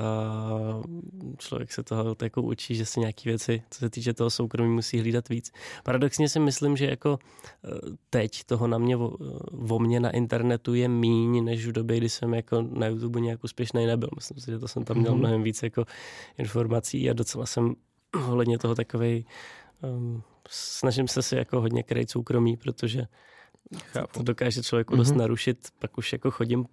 člověk 1.39 1.73
se 1.73 1.83
toho 1.83 2.17
jako 2.23 2.43
učí, 2.43 2.75
že 2.75 2.87
si 2.87 3.01
nějaké 3.01 3.23
věci, 3.25 3.63
co 3.71 3.79
se 3.79 3.91
týče 3.91 4.15
toho 4.15 4.31
soukromí, 4.31 4.75
musí 4.75 5.01
hlídat 5.01 5.29
víc. 5.29 5.53
Paradoxně 5.83 6.29
si 6.29 6.41
myslím, 6.41 6.77
že 6.77 6.87
jako 6.87 7.19
e, 7.65 7.69
teď 8.11 8.45
toho 8.45 8.67
na 8.67 8.79
mě, 8.79 8.97
o 9.69 9.79
mě 9.79 10.01
na 10.01 10.11
internetu 10.11 10.75
je 10.75 10.89
míň, 10.89 11.45
než 11.45 11.67
v 11.67 11.73
době, 11.73 11.97
kdy 11.97 12.09
jsem 12.09 12.35
jako 12.35 12.63
na 12.63 12.87
YouTube 12.87 13.21
nějak 13.21 13.45
úspěšný 13.45 13.87
nebyl. 13.87 14.09
Myslím 14.15 14.41
si, 14.41 14.51
že 14.51 14.59
to 14.59 14.69
jsem 14.69 14.85
tam 14.85 14.97
měl 14.97 15.13
mhm. 15.13 15.19
mnohem 15.19 15.43
víc 15.43 15.63
jako 15.63 15.85
informací 16.39 17.11
a 17.11 17.13
docela 17.13 17.47
jsem 17.47 17.75
ohledně 18.29 18.59
toho 18.59 18.75
takovej 18.75 19.25
um, 19.83 20.23
snažím 20.49 21.09
se 21.09 21.23
si 21.23 21.37
jako 21.37 21.61
hodně 21.61 21.83
krejt 21.83 22.11
soukromí, 22.11 22.57
protože 22.57 23.07
Chápu. 23.77 24.19
to 24.19 24.23
dokáže 24.23 24.63
člověku 24.63 24.95
mm-hmm. 24.95 24.99
dost 24.99 25.15
narušit, 25.15 25.69
pak 25.79 25.99
už 25.99 26.13
jako 26.13 26.31
chodím, 26.31 26.67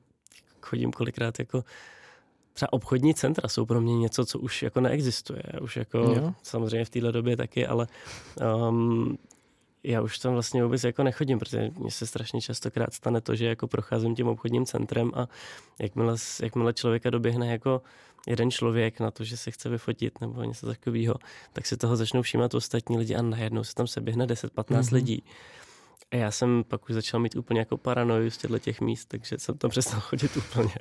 chodím 0.61 0.91
kolikrát 0.91 1.39
jako 1.39 1.63
třeba 2.53 2.73
obchodní 2.73 3.13
centra 3.13 3.49
jsou 3.49 3.65
pro 3.65 3.81
mě 3.81 3.97
něco, 3.97 4.25
co 4.25 4.39
už 4.39 4.63
jako 4.63 4.81
neexistuje. 4.81 5.43
Už 5.61 5.77
jako 5.77 5.97
jo. 5.97 6.33
samozřejmě 6.43 6.85
v 6.85 6.89
téhle 6.89 7.11
době 7.11 7.37
taky, 7.37 7.67
ale 7.67 7.87
um, 8.69 9.17
já 9.83 10.01
už 10.01 10.19
tam 10.19 10.33
vlastně 10.33 10.63
vůbec 10.63 10.83
jako 10.83 11.03
nechodím, 11.03 11.39
protože 11.39 11.71
mně 11.77 11.91
se 11.91 12.07
strašně 12.07 12.41
častokrát 12.41 12.93
stane 12.93 13.21
to, 13.21 13.35
že 13.35 13.45
jako 13.45 13.67
procházím 13.67 14.15
tím 14.15 14.27
obchodním 14.27 14.65
centrem 14.65 15.11
a 15.15 15.27
jakmile, 15.79 16.15
jakmile 16.43 16.73
člověka 16.73 17.09
doběhne 17.09 17.51
jako 17.51 17.81
jeden 18.27 18.51
člověk 18.51 18.99
na 18.99 19.11
to, 19.11 19.23
že 19.23 19.37
se 19.37 19.51
chce 19.51 19.69
vyfotit 19.69 20.21
nebo 20.21 20.43
něco 20.43 20.65
takového, 20.65 21.15
tak 21.53 21.65
si 21.65 21.77
toho 21.77 21.95
začnou 21.95 22.21
všímat 22.21 22.53
ostatní 22.53 22.97
lidi 22.97 23.15
a 23.15 23.21
najednou 23.21 23.63
se 23.63 23.75
tam 23.75 23.87
se 23.87 24.01
běhne 24.01 24.25
10-15 24.25 24.49
mm-hmm. 24.49 24.93
lidí. 24.93 25.23
A 26.11 26.15
já 26.15 26.31
jsem 26.31 26.63
pak 26.67 26.89
už 26.89 26.93
začal 26.93 27.19
mít 27.19 27.35
úplně 27.35 27.59
jako 27.59 27.77
paranoju 27.77 28.31
z 28.31 28.37
těchto 28.37 28.59
těch 28.59 28.81
míst, 28.81 29.05
takže 29.05 29.37
jsem 29.37 29.57
tam 29.57 29.71
přestal 29.71 29.99
chodit 29.99 30.37
úplně. 30.37 30.75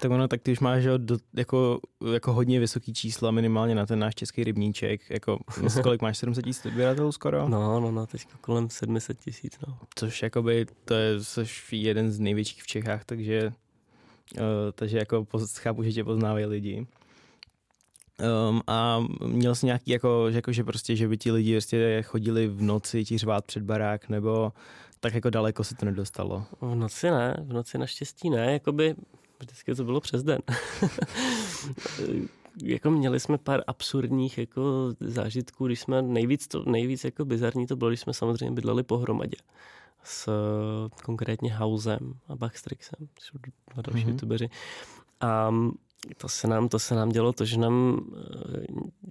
Tak 0.00 0.10
ono, 0.10 0.28
tak 0.28 0.42
ty 0.42 0.52
už 0.52 0.60
máš 0.60 0.84
do, 0.96 1.18
jako, 1.34 1.80
jako 2.12 2.32
hodně 2.32 2.60
vysoký 2.60 2.94
čísla 2.94 3.30
minimálně 3.30 3.74
na 3.74 3.86
ten 3.86 3.98
náš 3.98 4.14
český 4.14 4.44
rybníček. 4.44 5.10
Jako, 5.10 5.38
kolik 5.82 6.02
máš, 6.02 6.18
700 6.18 6.44
tisíc 6.44 6.66
odběratelů 6.66 7.12
skoro? 7.12 7.48
No, 7.48 7.80
no, 7.80 7.90
no, 7.90 8.06
teď 8.06 8.26
kolem 8.40 8.70
700 8.70 9.18
tisíc, 9.18 9.58
no. 9.66 9.78
Což 9.94 10.22
jakoby, 10.22 10.66
to 10.84 10.94
je 10.94 11.20
což 11.24 11.72
jeden 11.72 12.10
z 12.10 12.18
největších 12.18 12.62
v 12.62 12.66
Čechách, 12.66 13.04
takže, 13.04 13.52
uh, 14.34 14.42
takže 14.74 14.98
jako 14.98 15.26
chápu, 15.56 15.82
že 15.82 15.92
tě 15.92 16.04
poznávají 16.04 16.44
lidi. 16.44 16.86
Um, 18.50 18.60
a 18.66 19.04
měl 19.26 19.54
jsi 19.54 19.66
nějaký, 19.66 19.90
jako, 19.90 20.30
že, 20.30 20.38
jako, 20.38 20.52
že 20.52 20.64
prostě, 20.64 20.96
že 20.96 21.08
by 21.08 21.18
ti 21.18 21.32
lidi 21.32 21.54
prostě 21.54 22.02
chodili 22.02 22.48
v 22.48 22.62
noci 22.62 23.04
ti 23.04 23.18
řvát 23.18 23.44
před 23.44 23.62
barák, 23.62 24.08
nebo 24.08 24.52
tak 25.00 25.14
jako 25.14 25.30
daleko 25.30 25.64
se 25.64 25.74
to 25.74 25.86
nedostalo? 25.86 26.44
V 26.60 26.74
noci 26.74 27.10
ne, 27.10 27.36
v 27.42 27.52
noci 27.52 27.78
naštěstí 27.78 28.30
ne, 28.30 28.52
jakoby 28.52 28.94
vždycky 29.40 29.74
to 29.74 29.84
bylo 29.84 30.00
přes 30.00 30.22
den. 30.22 30.38
jako 32.62 32.90
měli 32.90 33.20
jsme 33.20 33.38
pár 33.38 33.62
absurdních 33.66 34.38
jako 34.38 34.92
zážitků, 35.00 35.66
když 35.66 35.80
jsme 35.80 36.02
nejvíc, 36.02 36.46
to, 36.46 36.64
nejvíc 36.70 37.04
jako 37.04 37.24
bizarní 37.24 37.66
to 37.66 37.76
bylo, 37.76 37.90
když 37.90 38.00
jsme 38.00 38.14
samozřejmě 38.14 38.54
bydleli 38.54 38.82
pohromadě 38.82 39.36
s 40.04 40.30
konkrétně 41.04 41.54
Hausem 41.54 42.14
a 42.28 42.36
Bachstrixem, 42.36 43.08
jsou 43.20 43.38
dva 43.74 43.82
další 43.82 44.06
mm-hmm. 44.06 44.10
youtubeři. 44.10 44.48
A 45.20 45.50
to 46.16 46.28
se 46.28 46.46
nám, 46.46 46.68
to 46.68 46.78
se 46.78 46.94
nám 46.94 47.08
dělo 47.08 47.32
to, 47.32 47.44
že 47.44 47.58
nám 47.58 48.04
eh, 48.16 48.66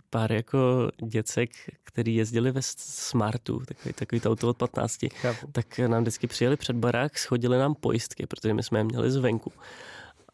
pár 0.10 0.32
jako 0.32 0.90
děcek, 1.04 1.50
který 1.84 2.16
jezdili 2.16 2.52
ve 2.52 2.62
Smartu, 2.78 3.60
takový, 3.60 3.94
takový 3.94 4.22
to 4.22 4.30
auto 4.32 4.50
od 4.50 4.58
15, 4.58 4.98
Chápu. 5.14 5.48
tak 5.52 5.80
nám 5.80 6.02
vždycky 6.02 6.28
přijeli 6.28 6.58
před 6.58 6.76
barák, 6.76 7.18
schodili 7.18 7.58
nám 7.58 7.76
pojistky, 7.76 8.28
protože 8.28 8.54
my 8.54 8.64
jsme 8.64 8.80
je 8.80 8.84
měli 8.84 9.12
zvenku 9.12 9.52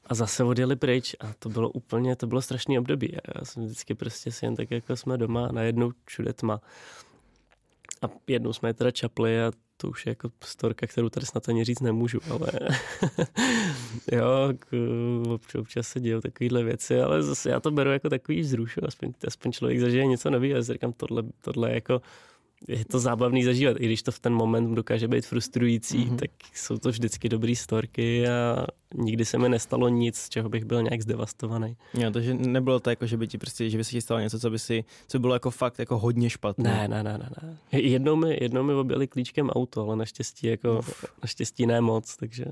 a 0.07 0.13
zase 0.13 0.43
odjeli 0.43 0.75
pryč 0.75 1.15
a 1.19 1.33
to 1.39 1.49
bylo 1.49 1.69
úplně, 1.69 2.15
to 2.15 2.27
bylo 2.27 2.41
strašný 2.41 2.79
období. 2.79 3.17
Já 3.35 3.45
jsem 3.45 3.65
vždycky 3.65 3.95
prostě 3.95 4.31
si 4.31 4.45
jen 4.45 4.55
tak 4.55 4.71
jako 4.71 4.95
jsme 4.95 5.17
doma, 5.17 5.49
najednou 5.51 5.91
všude 6.05 6.33
tma. 6.33 6.61
A 8.01 8.05
jednou 8.27 8.53
jsme 8.53 8.69
je 8.69 8.73
teda 8.73 8.91
čapli 8.91 9.41
a 9.43 9.51
to 9.77 9.89
už 9.89 10.05
je 10.05 10.09
jako 10.09 10.29
storka, 10.43 10.87
kterou 10.87 11.09
tady 11.09 11.25
snad 11.25 11.49
ani 11.49 11.63
říct 11.63 11.79
nemůžu, 11.79 12.19
ale 12.29 12.51
jo, 14.11 14.53
občas, 15.33 15.59
občas 15.61 15.87
se 15.87 15.99
dějou 15.99 16.21
takovéhle 16.21 16.63
věci, 16.63 17.01
ale 17.01 17.23
zase 17.23 17.49
já 17.49 17.59
to 17.59 17.71
beru 17.71 17.91
jako 17.91 18.09
takový 18.09 18.41
vzruš, 18.41 18.79
aspoň, 18.87 19.13
aspoň 19.27 19.51
člověk 19.51 19.79
zažije 19.79 20.05
něco 20.05 20.29
nového 20.29 20.57
a 20.57 20.61
říkám, 20.61 20.93
tohle, 20.93 21.23
tohle 21.41 21.73
jako 21.73 22.01
je 22.67 22.85
to 22.85 22.99
zábavný 22.99 23.43
zažívat, 23.43 23.77
i 23.79 23.85
když 23.85 24.03
to 24.03 24.11
v 24.11 24.19
ten 24.19 24.33
moment 24.33 24.75
dokáže 24.75 25.07
být 25.07 25.25
frustrující, 25.25 26.05
mm-hmm. 26.05 26.15
tak 26.15 26.31
jsou 26.53 26.77
to 26.77 26.89
vždycky 26.89 27.29
dobrý 27.29 27.55
storky 27.55 28.27
a 28.27 28.67
nikdy 28.95 29.25
se 29.25 29.37
mi 29.37 29.49
nestalo 29.49 29.89
nic, 29.89 30.17
z 30.17 30.29
čeho 30.29 30.49
bych 30.49 30.65
byl 30.65 30.83
nějak 30.83 31.01
zdevastovaný. 31.01 31.77
Jo, 31.93 32.11
takže 32.11 32.33
nebylo 32.33 32.79
to 32.79 32.89
jako, 32.89 33.05
že 33.05 33.17
by 33.17 33.27
ti 33.27 33.37
prostě, 33.37 33.69
že 33.69 33.77
by 33.77 33.83
se 33.83 33.91
ti 33.91 34.01
stalo 34.01 34.19
něco, 34.19 34.39
co 34.39 34.49
by 34.49 34.59
si, 34.59 34.83
co 35.07 35.19
bylo 35.19 35.33
jako 35.33 35.51
fakt 35.51 35.79
jako 35.79 35.97
hodně 35.97 36.29
špatné. 36.29 36.69
Ne, 36.69 36.87
ne, 36.87 37.03
ne, 37.03 37.17
ne, 37.17 37.29
ne. 37.43 37.57
Jednou 37.79 38.15
mi, 38.15 38.37
jednou 38.41 38.63
mi 38.63 38.73
objeli 38.73 39.07
klíčkem 39.07 39.49
auto, 39.49 39.81
ale 39.81 39.95
naštěstí 39.95 40.47
jako, 40.47 40.79
Uf. 40.79 41.05
naštěstí 41.23 41.65
ne 41.65 41.81
moc, 41.81 42.17
takže. 42.17 42.45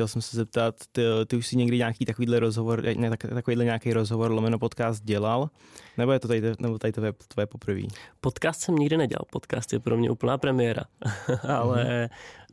Chtěl 0.00 0.08
jsem 0.08 0.22
se 0.22 0.36
zeptat, 0.36 0.74
ty, 0.92 1.02
ty 1.26 1.36
už 1.36 1.46
si 1.46 1.56
někdy 1.56 1.78
nějaký 1.78 2.04
takovýhle 2.04 2.40
rozhovor, 2.40 2.82
ne, 2.96 3.10
tak, 3.10 3.20
takovýhle 3.20 3.64
nějaký 3.64 3.92
rozhovor, 3.92 4.30
lomeno 4.30 4.58
podcast 4.58 5.04
dělal? 5.04 5.50
Nebo 5.98 6.12
je 6.12 6.20
to 6.20 6.28
tady, 6.28 6.42
nebo 6.58 6.78
tady 6.78 6.92
tvoje, 6.92 7.12
tvoje 7.28 7.46
poprvé? 7.46 7.80
Podcast 8.20 8.60
jsem 8.60 8.76
nikdy 8.76 8.96
nedělal, 8.96 9.24
podcast 9.32 9.72
je 9.72 9.78
pro 9.78 9.96
mě 9.96 10.10
úplná 10.10 10.38
premiéra, 10.38 10.84
ale 11.48 12.08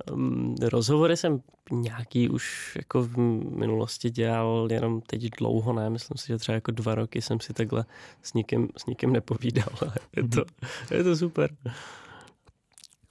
mm-hmm. 0.08 0.56
rozhovory 0.62 1.18
jsem 1.18 1.42
nějaký 1.72 2.30
už 2.30 2.76
jako 2.76 3.04
v 3.04 3.18
minulosti 3.58 4.10
dělal, 4.10 4.68
jenom 4.72 5.02
teď 5.02 5.30
dlouho 5.38 5.74
ne, 5.74 5.90
myslím 5.90 6.18
si, 6.18 6.28
že 6.28 6.38
třeba 6.38 6.54
jako 6.54 6.72
dva 6.72 6.96
roky 6.96 7.22
jsem 7.22 7.40
si 7.40 7.54
takhle 7.54 7.86
s 8.24 8.34
nikým, 8.34 8.70
s 8.78 8.86
nikým 8.86 9.14
nepovídal, 9.14 9.74
je 10.16 10.28
to, 10.28 10.46
je 10.92 11.04
to 11.04 11.16
super. 11.18 11.50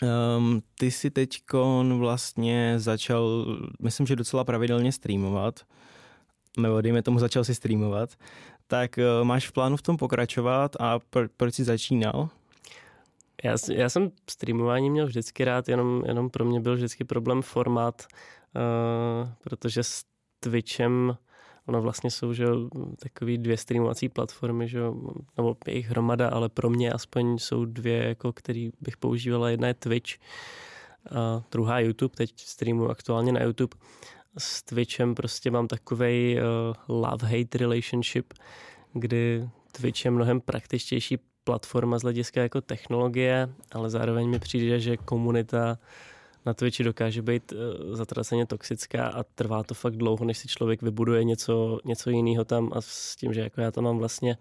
Um, 0.03 0.63
ty 0.79 0.91
si 0.91 1.11
teď 1.11 1.41
vlastně 1.99 2.75
začal, 2.77 3.47
myslím, 3.83 4.07
že 4.07 4.17
docela 4.17 4.45
pravidelně 4.45 4.93
streamovat, 4.93 5.61
nebo 6.59 6.81
dejme 6.81 7.03
tomu 7.03 7.19
začal 7.19 7.45
si 7.45 7.55
streamovat, 7.55 8.11
tak 8.67 8.99
uh, 8.99 9.25
máš 9.25 9.49
v 9.49 9.53
plánu 9.53 9.77
v 9.77 9.83
tom 9.83 9.97
pokračovat 9.97 10.77
a 10.81 10.99
pro, 10.99 11.23
proč 11.37 11.55
jsi 11.55 11.65
začínal? 11.65 12.29
Já, 13.45 13.57
já 13.73 13.89
jsem 13.89 14.11
streamování 14.31 14.91
měl 14.91 15.07
vždycky 15.07 15.45
rád, 15.45 15.69
jenom, 15.69 16.03
jenom 16.07 16.31
pro 16.31 16.45
mě 16.45 16.61
byl 16.61 16.75
vždycky 16.75 17.05
problém 17.05 17.43
formát, 17.43 18.07
uh, 18.57 19.29
protože 19.45 19.83
s 19.83 20.05
Twitchem 20.41 21.17
Ono 21.67 21.83
vlastně 21.83 22.11
jsou 22.11 22.33
že, 22.33 22.47
takový 22.99 23.39
dvě 23.39 23.57
streamovací 23.57 24.09
platformy, 24.09 24.69
že, 24.69 24.81
nebo 25.37 25.57
jejich 25.67 25.91
hromada, 25.91 26.29
ale 26.29 26.49
pro 26.49 26.71
mě 26.71 26.93
aspoň 26.93 27.39
jsou 27.39 27.65
dvě, 27.65 28.05
jako, 28.09 28.33
který 28.33 28.71
bych 28.81 28.97
používala. 28.97 29.51
Jedna 29.51 29.69
je 29.69 29.75
Twitch, 29.75 30.13
a 31.11 31.43
druhá 31.53 31.81
YouTube, 31.81 32.17
teď 32.17 32.33
streamuji 32.37 32.91
aktuálně 32.91 33.33
na 33.33 33.43
YouTube. 33.43 33.77
S 34.39 34.63
Twitchem 34.63 35.15
prostě 35.15 35.51
mám 35.51 35.69
takový 35.69 36.37
uh, 36.89 37.03
love-hate 37.03 37.59
relationship, 37.59 38.35
kdy 38.93 39.49
Twitch 39.73 40.05
je 40.05 40.11
mnohem 40.11 40.41
praktičtější 40.41 41.19
platforma 41.45 41.99
z 41.99 42.03
hlediska 42.03 42.43
jako 42.43 42.61
technologie, 42.61 43.49
ale 43.73 43.91
zároveň 43.91 44.29
mi 44.29 44.39
přijde, 44.39 44.81
že 44.81 44.97
komunita 44.97 45.79
na 46.47 46.55
Twitchi 46.55 46.85
dokáže 46.85 47.23
být 47.23 47.53
uh, 47.53 47.59
zatraceně 47.95 48.47
toxická 48.47 49.07
a 49.07 49.23
trvá 49.23 49.63
to 49.63 49.75
fakt 49.75 49.97
dlouho, 49.97 50.25
než 50.25 50.39
si 50.39 50.49
člověk 50.49 50.83
vybuduje 50.83 51.25
něco, 51.25 51.81
něco 51.85 52.11
jiného 52.11 52.45
tam 52.45 52.71
a 52.75 52.81
s 52.81 53.17
tím, 53.17 53.35
že 53.35 53.41
jako 53.41 53.61
já 53.61 53.71
tam 53.71 53.85
mám 53.85 53.99
vlastně 53.99 54.39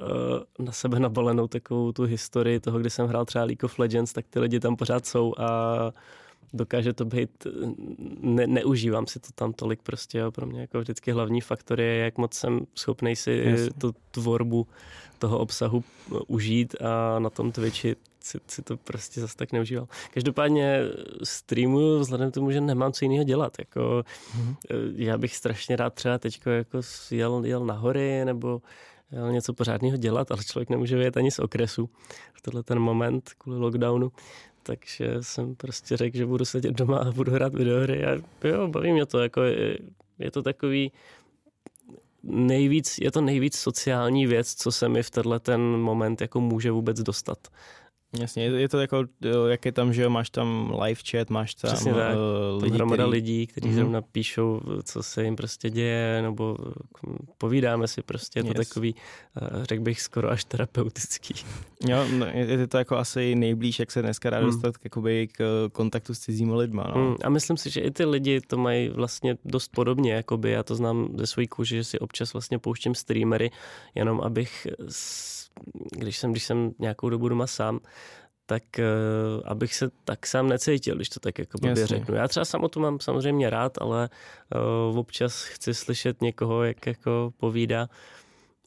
uh, 0.00 0.66
na 0.66 0.72
sebe 0.72 1.00
nabalenou 1.00 1.48
takovou 1.48 1.92
tu 1.92 2.02
historii 2.02 2.60
toho, 2.60 2.78
kdy 2.78 2.90
jsem 2.90 3.06
hrál 3.06 3.24
třeba 3.24 3.44
League 3.44 3.64
of 3.64 3.78
Legends, 3.78 4.12
tak 4.12 4.26
ty 4.30 4.38
lidi 4.40 4.60
tam 4.60 4.76
pořád 4.76 5.06
jsou 5.06 5.34
a 5.38 5.92
dokáže 6.52 6.92
to 6.92 7.04
být, 7.04 7.46
ne, 8.20 8.46
neužívám 8.46 9.06
si 9.06 9.20
to 9.20 9.28
tam 9.34 9.52
tolik 9.52 9.82
prostě, 9.82 10.18
jo. 10.18 10.30
pro 10.30 10.46
mě 10.46 10.60
jako 10.60 10.80
vždycky 10.80 11.12
hlavní 11.12 11.40
faktor 11.40 11.80
je, 11.80 11.96
jak 11.96 12.18
moc 12.18 12.34
jsem 12.34 12.60
schopný 12.74 13.16
si 13.16 13.42
Jasně. 13.44 13.70
tu 13.78 13.94
tvorbu 14.10 14.66
toho 15.18 15.38
obsahu 15.38 15.84
užít 16.26 16.74
a 16.82 17.18
na 17.18 17.30
tom 17.30 17.52
Twitchi 17.52 17.96
si, 18.22 18.38
si 18.46 18.62
to 18.62 18.76
prostě 18.76 19.20
zase 19.20 19.36
tak 19.36 19.52
neužíval. 19.52 19.88
Každopádně 20.14 20.80
streamuju 21.22 21.98
vzhledem 21.98 22.30
k 22.30 22.34
tomu, 22.34 22.50
že 22.50 22.60
nemám 22.60 22.92
co 22.92 23.04
jiného 23.04 23.24
dělat. 23.24 23.58
Jako, 23.58 23.80
mm-hmm. 23.80 24.56
Já 24.96 25.18
bych 25.18 25.36
strašně 25.36 25.76
rád 25.76 25.94
třeba 25.94 26.18
teď 26.18 26.40
jako 26.46 26.80
jel, 27.10 27.44
jel 27.44 27.66
na 27.66 27.74
hory 27.74 28.24
nebo 28.24 28.62
jel 29.10 29.32
něco 29.32 29.54
pořádného 29.54 29.96
dělat, 29.96 30.30
ale 30.30 30.44
člověk 30.44 30.70
nemůže 30.70 30.96
vyjet 30.96 31.16
ani 31.16 31.30
z 31.30 31.38
okresu 31.38 31.90
v 32.34 32.42
tenhle 32.42 32.62
ten 32.62 32.78
moment 32.78 33.30
kvůli 33.38 33.58
lockdownu. 33.58 34.12
Takže 34.62 35.16
jsem 35.20 35.54
prostě 35.54 35.96
řekl, 35.96 36.16
že 36.16 36.26
budu 36.26 36.44
sedět 36.44 36.74
doma 36.74 36.98
a 36.98 37.12
budu 37.12 37.32
hrát 37.32 37.54
videohry 37.54 38.04
a 38.04 38.18
jo, 38.44 38.68
baví 38.68 38.92
mě 38.92 39.06
to. 39.06 39.18
Jako 39.18 39.42
je, 39.42 39.78
je 40.18 40.30
to 40.30 40.42
takový 40.42 40.92
nejvíc, 42.22 42.98
je 42.98 43.10
to 43.10 43.20
nejvíc 43.20 43.58
sociální 43.58 44.26
věc, 44.26 44.54
co 44.54 44.72
se 44.72 44.88
mi 44.88 45.02
v 45.02 45.10
tenhle 45.10 45.40
ten 45.40 45.60
moment 45.60 46.20
jako 46.20 46.40
může 46.40 46.70
vůbec 46.70 47.00
dostat 47.00 47.38
Jasně, 48.20 48.44
je 48.44 48.68
to 48.68 48.80
jako, 48.80 49.04
jak 49.48 49.64
je 49.64 49.72
tam, 49.72 49.92
že 49.92 50.08
máš 50.08 50.30
tam 50.30 50.78
live 50.82 51.00
chat, 51.10 51.30
máš 51.30 51.54
tam 51.54 51.72
Přesně 51.72 51.94
tak. 51.94 52.16
Uh, 52.16 52.62
lidi, 52.62 52.76
hromada 52.76 53.04
který... 53.04 53.10
lidí, 53.10 53.46
kteří 53.46 53.68
mm-hmm. 53.68 53.74
zrovna 53.74 54.02
píšou, 54.02 54.60
co 54.84 55.02
se 55.02 55.24
jim 55.24 55.36
prostě 55.36 55.70
děje, 55.70 56.22
nebo 56.22 56.56
povídáme 57.38 57.88
si 57.88 58.02
prostě, 58.02 58.38
je 58.38 58.42
to 58.44 58.48
yes. 58.58 58.68
takový, 58.68 58.94
uh, 59.42 59.64
řekl 59.64 59.82
bych, 59.82 60.00
skoro 60.00 60.30
až 60.30 60.44
terapeutický. 60.44 61.34
Jo, 61.88 62.06
no, 62.18 62.26
je, 62.26 62.66
to 62.66 62.78
jako 62.78 62.96
asi 62.96 63.34
nejblíž, 63.34 63.78
jak 63.78 63.90
se 63.90 64.02
dneska 64.02 64.30
dá 64.30 64.40
mm. 64.40 64.46
dostat 64.46 64.76
k, 64.78 64.88
k 65.32 65.68
kontaktu 65.72 66.14
s 66.14 66.18
cizími 66.18 66.54
lidma. 66.54 66.92
No. 66.94 67.08
Mm, 67.08 67.16
a 67.24 67.28
myslím 67.28 67.56
si, 67.56 67.70
že 67.70 67.80
i 67.80 67.90
ty 67.90 68.04
lidi 68.04 68.40
to 68.40 68.56
mají 68.56 68.88
vlastně 68.88 69.36
dost 69.44 69.68
podobně, 69.74 70.12
jakoby 70.12 70.50
já 70.50 70.62
to 70.62 70.74
znám 70.74 71.08
ze 71.14 71.26
své 71.26 71.46
kůže, 71.46 71.76
že 71.76 71.84
si 71.84 71.98
občas 71.98 72.32
vlastně 72.32 72.58
pouštím 72.58 72.94
streamery, 72.94 73.50
jenom 73.94 74.20
abych 74.20 74.66
s 74.88 75.32
když 75.90 76.18
jsem, 76.18 76.30
když 76.30 76.44
jsem 76.44 76.70
nějakou 76.78 77.08
dobu 77.08 77.28
doma 77.28 77.46
sám, 77.46 77.80
tak 78.52 78.62
uh, 78.78 79.42
abych 79.44 79.74
se 79.74 79.90
tak 80.04 80.26
sám 80.26 80.48
necítil, 80.48 80.96
když 80.96 81.08
to 81.08 81.20
tak 81.20 81.38
jako 81.38 81.58
blbě 81.58 81.86
řeknu. 81.86 82.14
Já 82.14 82.28
třeba 82.28 82.44
samotu 82.44 82.80
mám 82.80 83.00
samozřejmě 83.00 83.50
rád, 83.50 83.78
ale 83.80 84.10
uh, 84.90 84.98
občas 84.98 85.44
chci 85.44 85.74
slyšet 85.74 86.20
někoho, 86.20 86.64
jak 86.64 86.86
jako 86.86 87.32
povídá. 87.36 87.88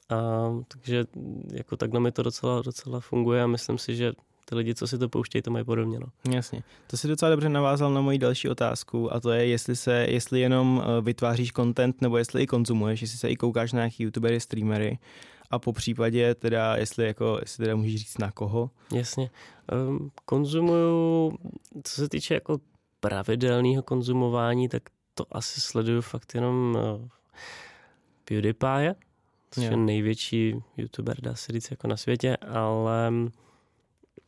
A, 0.10 0.50
takže 0.67 1.06
jako 1.52 1.78
takhle 1.78 2.00
mi 2.00 2.12
to 2.12 2.24
docela, 2.24 2.62
docela 2.62 3.00
funguje 3.00 3.43
a 3.43 3.48
myslím 3.48 3.78
si, 3.78 3.95
že 3.95 4.13
ty 4.45 4.56
lidi, 4.56 4.76
co 4.76 4.88
si 4.88 4.98
to 4.98 5.10
pouštějí, 5.10 5.41
to 5.41 5.52
mají 5.52 5.65
podobně. 5.65 6.00
No. 6.00 6.34
Jasně. 6.34 6.63
To 6.88 6.98
si 6.98 7.08
docela 7.08 7.32
dobře 7.32 7.50
navázal 7.50 7.93
na 7.93 8.02
moji 8.02 8.17
další 8.17 8.50
otázku 8.50 9.13
a 9.13 9.19
to 9.19 9.32
je, 9.32 9.48
jestli 9.48 9.76
se, 9.76 10.06
jestli 10.10 10.39
jenom 10.39 10.84
eh, 10.84 11.02
vytváříš 11.02 11.52
content 11.52 12.02
nebo 12.02 12.17
jestli 12.17 12.43
i 12.43 12.48
konzumuješ, 12.48 13.02
jestli 13.02 13.17
se 13.17 13.30
i 13.30 13.36
koukáš 13.36 13.74
na 13.74 13.78
nějaký 13.78 14.04
youtubery, 14.04 14.39
streamery 14.39 14.98
a 15.56 15.60
po 15.60 15.74
případě 15.74 16.36
teda, 16.36 16.76
jestli, 16.76 17.06
jako, 17.06 17.38
jestli 17.41 17.63
teda 17.63 17.76
můžeš 17.76 17.96
říct 17.96 18.18
na 18.18 18.32
koho? 18.32 18.70
Jasně. 18.94 19.30
Um, 19.89 20.12
konzumuju, 20.26 21.38
co 21.84 21.96
se 21.96 22.10
týče 22.10 22.34
jako 22.34 22.58
pravidelného 23.00 23.84
konzumování, 23.84 24.70
tak 24.70 24.84
to 25.13 25.26
asi 25.32 25.62
sleduju 25.62 26.02
fakt 26.02 26.36
jenom 26.36 26.78
uh, 27.02 27.08
PewDiePie, 28.26 28.96
což 29.52 29.63
je 29.63 29.78
největší 29.78 30.56
youtuber, 30.78 31.22
dá 31.22 31.36
se 31.36 31.52
říct, 31.52 31.72
jako 31.72 31.88
na 31.88 31.98
světě, 31.98 32.38
ale 32.38 33.12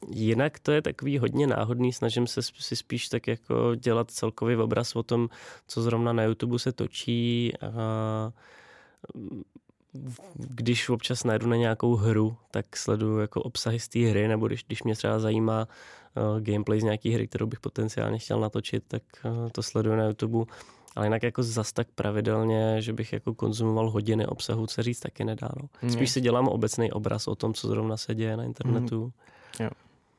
jinak 0.07 0.59
to 0.59 0.71
je 0.71 0.81
takový 0.81 1.17
hodně 1.17 1.47
náhodný, 1.47 1.93
snažím 1.93 2.27
se 2.27 2.41
si 2.41 2.75
spíš 2.75 3.09
tak 3.09 3.27
jako 3.27 3.75
dělat 3.75 4.11
celkový 4.11 4.55
obraz 4.55 4.95
o 4.95 5.03
tom, 5.03 5.29
co 5.67 5.81
zrovna 5.81 6.13
na 6.13 6.23
YouTube 6.23 6.59
se 6.59 6.71
točí 6.71 7.53
a 7.61 8.31
když 10.35 10.89
občas 10.89 11.23
najdu 11.23 11.47
na 11.47 11.55
nějakou 11.55 11.95
hru, 11.95 12.37
tak 12.51 12.77
sleduju 12.77 13.19
jako 13.19 13.41
obsahy 13.41 13.79
z 13.79 13.87
té 13.87 13.99
hry, 13.99 14.27
nebo 14.27 14.47
když, 14.47 14.63
když 14.67 14.83
mě 14.83 14.95
třeba 14.95 15.19
zajímá 15.19 15.67
uh, 16.17 16.41
gameplay 16.41 16.79
z 16.79 16.83
nějaké 16.83 17.09
hry, 17.09 17.27
kterou 17.27 17.45
bych 17.45 17.59
potenciálně 17.59 18.19
chtěl 18.19 18.39
natočit, 18.39 18.83
tak 18.87 19.03
uh, 19.25 19.49
to 19.49 19.63
sleduju 19.63 19.95
na 19.95 20.05
YouTube. 20.05 20.51
Ale 20.95 21.05
jinak 21.05 21.23
jako 21.23 21.43
zas 21.43 21.73
tak 21.73 21.87
pravidelně, 21.95 22.81
že 22.81 22.93
bych 22.93 23.13
jako 23.13 23.33
konzumoval 23.33 23.89
hodiny 23.89 24.27
obsahu, 24.27 24.67
co 24.67 24.83
říct, 24.83 24.99
taky 24.99 25.23
nedá. 25.23 25.49
No. 25.83 25.89
Spíš 25.89 26.11
si 26.11 26.21
dělám 26.21 26.47
obecný 26.47 26.91
obraz 26.91 27.27
o 27.27 27.35
tom, 27.35 27.53
co 27.53 27.67
zrovna 27.67 27.97
se 27.97 28.15
děje 28.15 28.37
na 28.37 28.43
internetu. 28.43 29.03
Mm. 29.03 29.11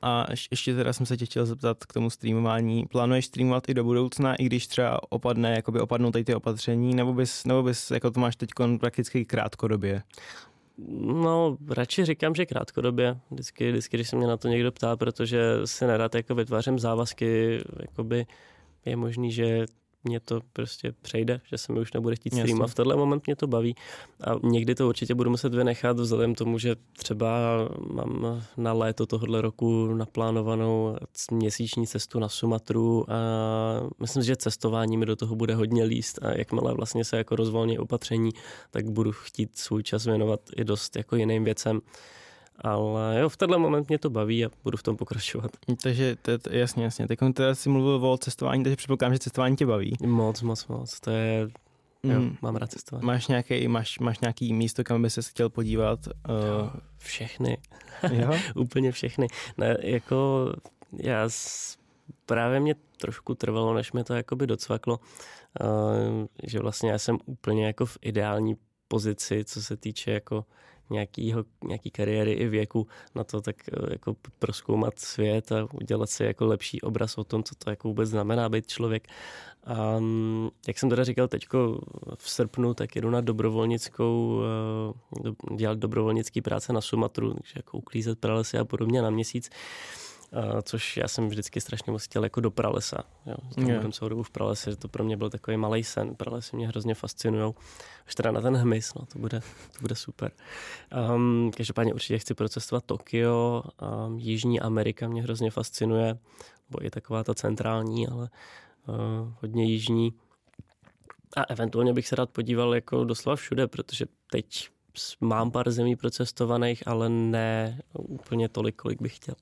A 0.03 0.27
ještě 0.51 0.75
teda 0.75 0.93
jsem 0.93 1.07
se 1.07 1.17
tě 1.17 1.27
chtěl 1.27 1.47
zeptat 1.47 1.85
k 1.85 1.93
tomu 1.93 2.11
streamování. 2.11 2.87
Plánuješ 2.87 3.27
streamovat 3.27 3.69
i 3.69 3.75
do 3.75 3.85
budoucna, 3.85 4.35
i 4.35 4.45
když 4.45 4.67
třeba 4.67 5.13
opadne, 5.13 5.55
jakoby 5.55 5.81
opadnou 5.81 6.11
tady 6.11 6.25
ty 6.25 6.35
opatření, 6.35 6.95
nebo 6.95 7.13
bys, 7.13 7.45
nebo 7.45 7.63
bys 7.63 7.91
jako 7.91 8.11
to 8.11 8.21
máš 8.21 8.37
teď 8.37 8.51
prakticky 8.81 9.25
krátkodobě? 9.25 10.03
No, 11.01 11.57
radši 11.69 12.05
říkám, 12.05 12.35
že 12.35 12.47
krátkodobě. 12.47 13.19
Vždycky, 13.31 13.71
vždycky, 13.71 13.97
když 13.97 14.09
se 14.09 14.17
mě 14.17 14.27
na 14.27 14.37
to 14.37 14.49
někdo 14.49 14.73
ptá, 14.73 14.97
protože 14.97 15.43
si 15.65 15.87
nerad 15.87 16.15
jako 16.15 16.35
vytvářím 16.35 16.79
závazky, 16.79 17.61
jakoby 17.81 18.27
je 18.85 18.97
možný, 18.97 19.33
že 19.33 19.67
mě 20.05 20.21
to 20.21 20.41
prostě 20.53 20.93
přejde, 21.03 21.41
že 21.51 21.59
se 21.59 21.73
mi 21.73 21.81
už 21.81 21.93
nebude 21.93 22.17
chtít 22.17 22.35
streamovat. 22.35 22.71
V 22.71 22.75
tenhle 22.75 22.97
moment 22.97 23.27
mě 23.27 23.37
to 23.37 23.47
baví 23.47 23.75
a 24.21 24.47
někdy 24.47 24.75
to 24.75 24.89
určitě 24.89 25.15
budu 25.15 25.31
muset 25.31 25.55
vynechat 25.55 26.01
vzhledem 26.01 26.35
tomu, 26.35 26.59
že 26.59 26.77
třeba 26.99 27.29
mám 27.93 28.43
na 28.57 28.73
léto 28.73 29.07
tohohle 29.07 29.41
roku 29.41 29.95
naplánovanou 29.95 30.97
měsíční 31.31 31.87
cestu 31.87 32.19
na 32.19 32.29
Sumatru 32.29 33.11
a 33.11 33.17
myslím 34.01 34.23
si, 34.23 34.27
že 34.27 34.37
cestování 34.37 34.97
mi 34.97 35.07
do 35.07 35.17
toho 35.17 35.37
bude 35.37 35.55
hodně 35.55 35.85
líst 35.85 36.19
a 36.23 36.39
jakmile 36.39 36.75
vlastně 36.75 37.05
se 37.05 37.17
jako 37.17 37.37
rozvolní 37.37 37.79
opatření, 37.79 38.31
tak 38.71 38.91
budu 38.91 39.13
chtít 39.13 39.59
svůj 39.59 39.83
čas 39.83 40.05
věnovat 40.05 40.41
i 40.57 40.65
dost 40.65 40.97
jako 40.97 41.17
jiným 41.17 41.45
věcem. 41.45 41.81
Ale 42.59 43.21
jo, 43.21 43.29
v 43.29 43.37
tenhle 43.37 43.59
moment 43.59 43.89
mě 43.89 43.99
to 43.99 44.11
baví 44.11 44.45
a 44.45 44.51
budu 44.65 44.77
v 44.77 44.83
tom 44.83 44.97
pokračovat. 44.97 45.51
Takže 45.83 46.17
to, 46.23 46.39
to, 46.39 46.51
jasně, 46.53 46.85
jasně. 46.85 47.09
Tak 47.09 47.19
teda 47.35 47.55
si 47.55 47.69
mluvil 47.69 48.11
o 48.11 48.19
cestování, 48.19 48.65
takže 48.65 48.77
předpokládám, 48.77 49.13
že 49.13 49.19
cestování 49.19 49.57
tě 49.57 49.67
baví. 49.67 49.97
Moc, 50.07 50.43
moc, 50.43 50.67
moc. 50.67 51.01
To 51.01 51.11
je 51.11 51.49
Jo, 52.03 52.21
mm. 52.21 52.37
mám 52.43 52.57
rád 52.57 52.71
cestovat. 52.71 53.05
Máš 53.05 53.27
nějaký, 53.29 53.69
máš, 53.69 53.99
máš 53.99 54.21
nějaký 54.21 54.53
místo, 54.53 54.85
kam 54.85 55.03
by 55.03 55.11
se 55.11 55.23
chtěl 55.23 55.49
podívat? 55.49 56.07
Uh... 56.07 56.71
všechny. 56.99 57.59
Jo? 58.13 58.31
Úplně 58.55 58.93
všechny. 58.93 59.27
Ne, 59.57 59.77
jako 59.83 60.53
já 60.93 61.29
s, 61.29 61.77
právě 62.27 62.61
mě 62.61 62.75
trošku 62.97 63.35
trvalo, 63.35 63.75
než 63.75 63.93
mi 63.93 64.05
to 64.05 64.15
jakoby 64.15 64.47
docvaklo, 64.47 65.01
uh, 65.61 66.27
že 66.43 66.59
vlastně 66.59 66.91
já 66.91 66.99
jsem 66.99 67.19
úplně 67.27 67.67
jako 67.67 67.87
v 67.87 67.99
ideální 68.03 68.57
pozici, 68.89 69.45
co 69.45 69.63
se 69.63 69.77
týče 69.77 70.11
jako 70.11 70.45
nějakýho, 70.91 71.45
nějaký 71.65 71.91
kariéry 71.91 72.33
i 72.33 72.49
věku 72.49 72.87
na 73.15 73.25
to, 73.25 73.41
tak 73.41 73.57
eh, 73.69 73.93
jako 73.93 74.17
proskoumat 74.39 74.99
svět 74.99 75.53
a 75.53 75.69
udělat 75.73 76.11
si 76.11 76.25
jako 76.25 76.47
lepší 76.47 76.81
obraz 76.81 77.19
o 77.19 77.25
tom, 77.25 77.43
co 77.43 77.55
to 77.55 77.71
jako 77.71 77.89
vůbec 77.89 78.09
znamená 78.09 78.49
být 78.49 78.67
člověk. 78.67 79.09
A 79.65 79.99
mm, 79.99 80.49
jak 80.69 80.79
jsem 80.79 80.91
teda 80.91 81.05
říkal 81.05 81.29
teďko 81.29 81.81
v 82.17 82.31
srpnu, 82.31 82.75
tak 82.75 82.97
jedu 82.97 83.11
na 83.11 83.21
dobrovolnickou, 83.21 84.41
eh, 85.25 85.57
dělat 85.57 85.79
dobrovolnický 85.79 86.41
práce 86.41 86.73
na 86.73 86.81
Sumatru, 86.81 87.35
takže 87.35 87.53
jako 87.57 87.79
uklízet 87.79 88.19
pralesy 88.19 88.59
a 88.59 88.65
podobně 88.65 89.03
na 89.03 89.11
měsíc. 89.11 89.51
Uh, 90.33 90.61
což 90.63 90.97
já 90.97 91.09
jsem 91.09 91.29
vždycky 91.29 91.61
strašně 91.61 91.93
moc 91.93 92.05
chtěl 92.05 92.25
jako 92.25 92.41
do 92.41 92.51
pralesa. 92.51 93.05
Jo. 93.27 93.35
yeah. 93.67 93.95
celou 93.95 94.09
dobu 94.09 94.23
v 94.23 94.31
pralese, 94.31 94.71
že 94.71 94.77
to 94.77 94.89
pro 94.89 95.05
mě 95.05 95.17
byl 95.17 95.31
takový 95.31 95.57
malý 95.57 95.85
sen. 95.85 96.15
Pralesy 96.15 96.57
mě 96.57 96.69
hrozně 96.69 96.95
fascinují. 96.95 97.55
Až 98.07 98.15
teda 98.15 98.31
na 98.31 98.41
ten 98.41 98.57
hmyz, 98.57 98.95
no, 98.95 99.07
to 99.07 99.19
bude, 99.19 99.41
to 99.73 99.81
bude 99.81 99.95
super. 99.95 100.33
Um, 101.15 101.51
každopádně 101.57 101.95
určitě 101.95 102.19
chci 102.19 102.35
procestovat 102.35 102.85
Tokio, 102.85 103.63
um, 104.07 104.19
Jižní 104.19 104.61
Amerika 104.61 105.09
mě 105.09 105.23
hrozně 105.23 105.51
fascinuje, 105.51 106.19
bo 106.71 106.79
je 106.83 106.91
taková 106.91 107.25
ta 107.25 107.35
centrální, 107.35 108.09
ale 108.09 108.31
uh, 108.87 108.97
hodně 109.41 109.65
jižní. 109.65 110.15
A 111.37 111.43
eventuálně 111.43 111.93
bych 111.93 112.09
se 112.09 112.17
rád 112.17 112.31
podíval 112.31 112.75
jako 112.75 113.05
doslova 113.05 113.37
všude, 113.37 113.67
protože 113.67 114.07
teď 114.31 114.69
mám 115.21 115.51
pár 115.51 115.71
zemí 115.71 115.97
procestovaných, 115.97 116.89
ale 116.89 117.09
ne 117.09 117.81
úplně 117.93 118.49
tolik, 118.49 118.77
kolik 118.77 119.03
bych 119.03 119.17
chtěl. 119.17 119.35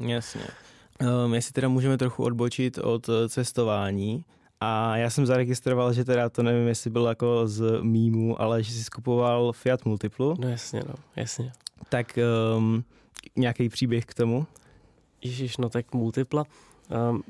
Jasně. 0.00 0.44
Um, 1.24 1.34
jestli 1.34 1.52
teda 1.52 1.68
můžeme 1.68 1.98
trochu 1.98 2.24
odbočit 2.24 2.78
od 2.78 3.08
eh, 3.08 3.28
cestování, 3.28 4.24
a 4.60 4.96
já 4.96 5.10
jsem 5.10 5.26
zaregistroval, 5.26 5.92
že 5.92 6.04
teda 6.04 6.28
to 6.28 6.42
nevím, 6.42 6.68
jestli 6.68 6.90
bylo 6.90 7.08
jako 7.08 7.48
z 7.48 7.82
mýmu, 7.82 8.40
ale 8.40 8.62
že 8.62 8.72
jsi 8.72 8.84
skupoval 8.84 9.52
Fiat 9.52 9.84
Multiplu. 9.84 10.36
No 10.38 10.48
jasně, 10.48 10.82
no, 10.88 10.94
jasně. 11.16 11.52
Tak 11.88 12.18
um, 12.56 12.84
nějaký 13.36 13.68
příběh 13.68 14.04
k 14.04 14.14
tomu? 14.14 14.46
Ježíš, 15.22 15.56
no 15.56 15.68
tak 15.68 15.94
Multipla. 15.94 16.44
Um, 17.10 17.22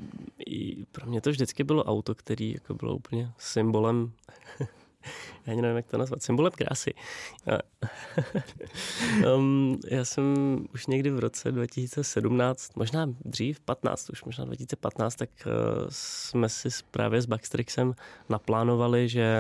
pro 0.92 1.06
mě 1.06 1.20
to 1.20 1.30
vždycky 1.30 1.64
bylo 1.64 1.84
auto, 1.84 2.14
který 2.14 2.52
jako 2.52 2.74
bylo 2.74 2.94
úplně 2.94 3.32
symbolem 3.38 4.12
já 5.46 5.54
nevím, 5.54 5.76
jak 5.76 5.86
to 5.86 5.98
nazvat, 5.98 6.22
symbolem 6.22 6.52
krásy. 6.52 6.94
um, 9.36 9.80
já 9.90 10.04
jsem 10.04 10.24
už 10.74 10.86
někdy 10.86 11.10
v 11.10 11.18
roce 11.18 11.52
2017, 11.52 12.76
možná 12.76 13.06
dřív, 13.24 13.60
15, 13.60 14.10
už 14.10 14.24
možná 14.24 14.44
2015, 14.44 15.14
tak 15.14 15.30
uh, 15.46 15.52
jsme 15.88 16.48
si 16.48 16.68
právě 16.90 17.22
s 17.22 17.26
Backstrixem 17.26 17.94
naplánovali, 18.28 19.08
že 19.08 19.36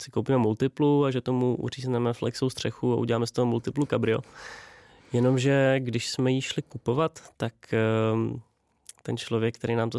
si 0.00 0.10
koupíme 0.10 0.38
multiplu 0.38 1.04
a 1.04 1.10
že 1.10 1.20
tomu 1.20 1.56
uřízneme 1.56 2.12
flexou 2.12 2.50
střechu 2.50 2.92
a 2.92 2.96
uděláme 2.96 3.26
z 3.26 3.30
toho 3.30 3.46
multiplu 3.46 3.86
cabrio. 3.86 4.20
Jenomže 5.12 5.76
když 5.78 6.10
jsme 6.10 6.32
ji 6.32 6.42
šli 6.42 6.62
kupovat, 6.62 7.20
tak 7.36 7.54
um, 8.12 8.42
ten 9.02 9.16
člověk, 9.16 9.54
který 9.54 9.76
nám 9.76 9.90
to 9.90 9.98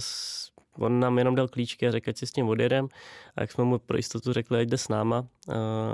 On 0.80 1.00
nám 1.00 1.18
jenom 1.18 1.36
dal 1.36 1.48
klíčky 1.48 1.88
a 1.88 1.92
řekl, 1.92 2.10
ať 2.10 2.18
si 2.18 2.28
s 2.28 2.32
tím 2.32 2.48
odjedem. 2.48 2.88
A 3.36 3.42
jak 3.42 3.52
jsme 3.52 3.64
mu 3.64 3.80
pro 3.80 3.98
jistotu 3.98 4.34
řekli, 4.34 4.60
ať 4.60 4.68
jde 4.68 4.78
s 4.78 4.88
náma, 4.88 5.26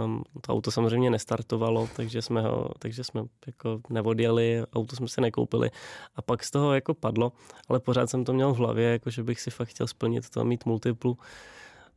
um, 0.03 0.23
to 0.41 0.53
auto 0.53 0.71
samozřejmě 0.71 1.09
nestartovalo, 1.09 1.89
takže 1.95 2.21
jsme 2.21 2.41
ho, 2.41 2.69
takže 2.79 3.03
jsme 3.03 3.23
jako 3.47 3.81
neodjeli, 3.89 4.63
auto 4.73 4.95
jsme 4.95 5.07
si 5.07 5.21
nekoupili. 5.21 5.71
A 6.15 6.21
pak 6.21 6.43
z 6.43 6.51
toho 6.51 6.73
jako 6.73 6.93
padlo, 6.93 7.31
ale 7.67 7.79
pořád 7.79 8.09
jsem 8.09 8.25
to 8.25 8.33
měl 8.33 8.53
v 8.53 8.57
hlavě, 8.57 8.91
jako 8.91 9.09
že 9.09 9.23
bych 9.23 9.41
si 9.41 9.51
fakt 9.51 9.67
chtěl 9.67 9.87
splnit 9.87 10.29
to 10.29 10.41
a 10.41 10.43
mít 10.43 10.65
multiplu. 10.65 11.17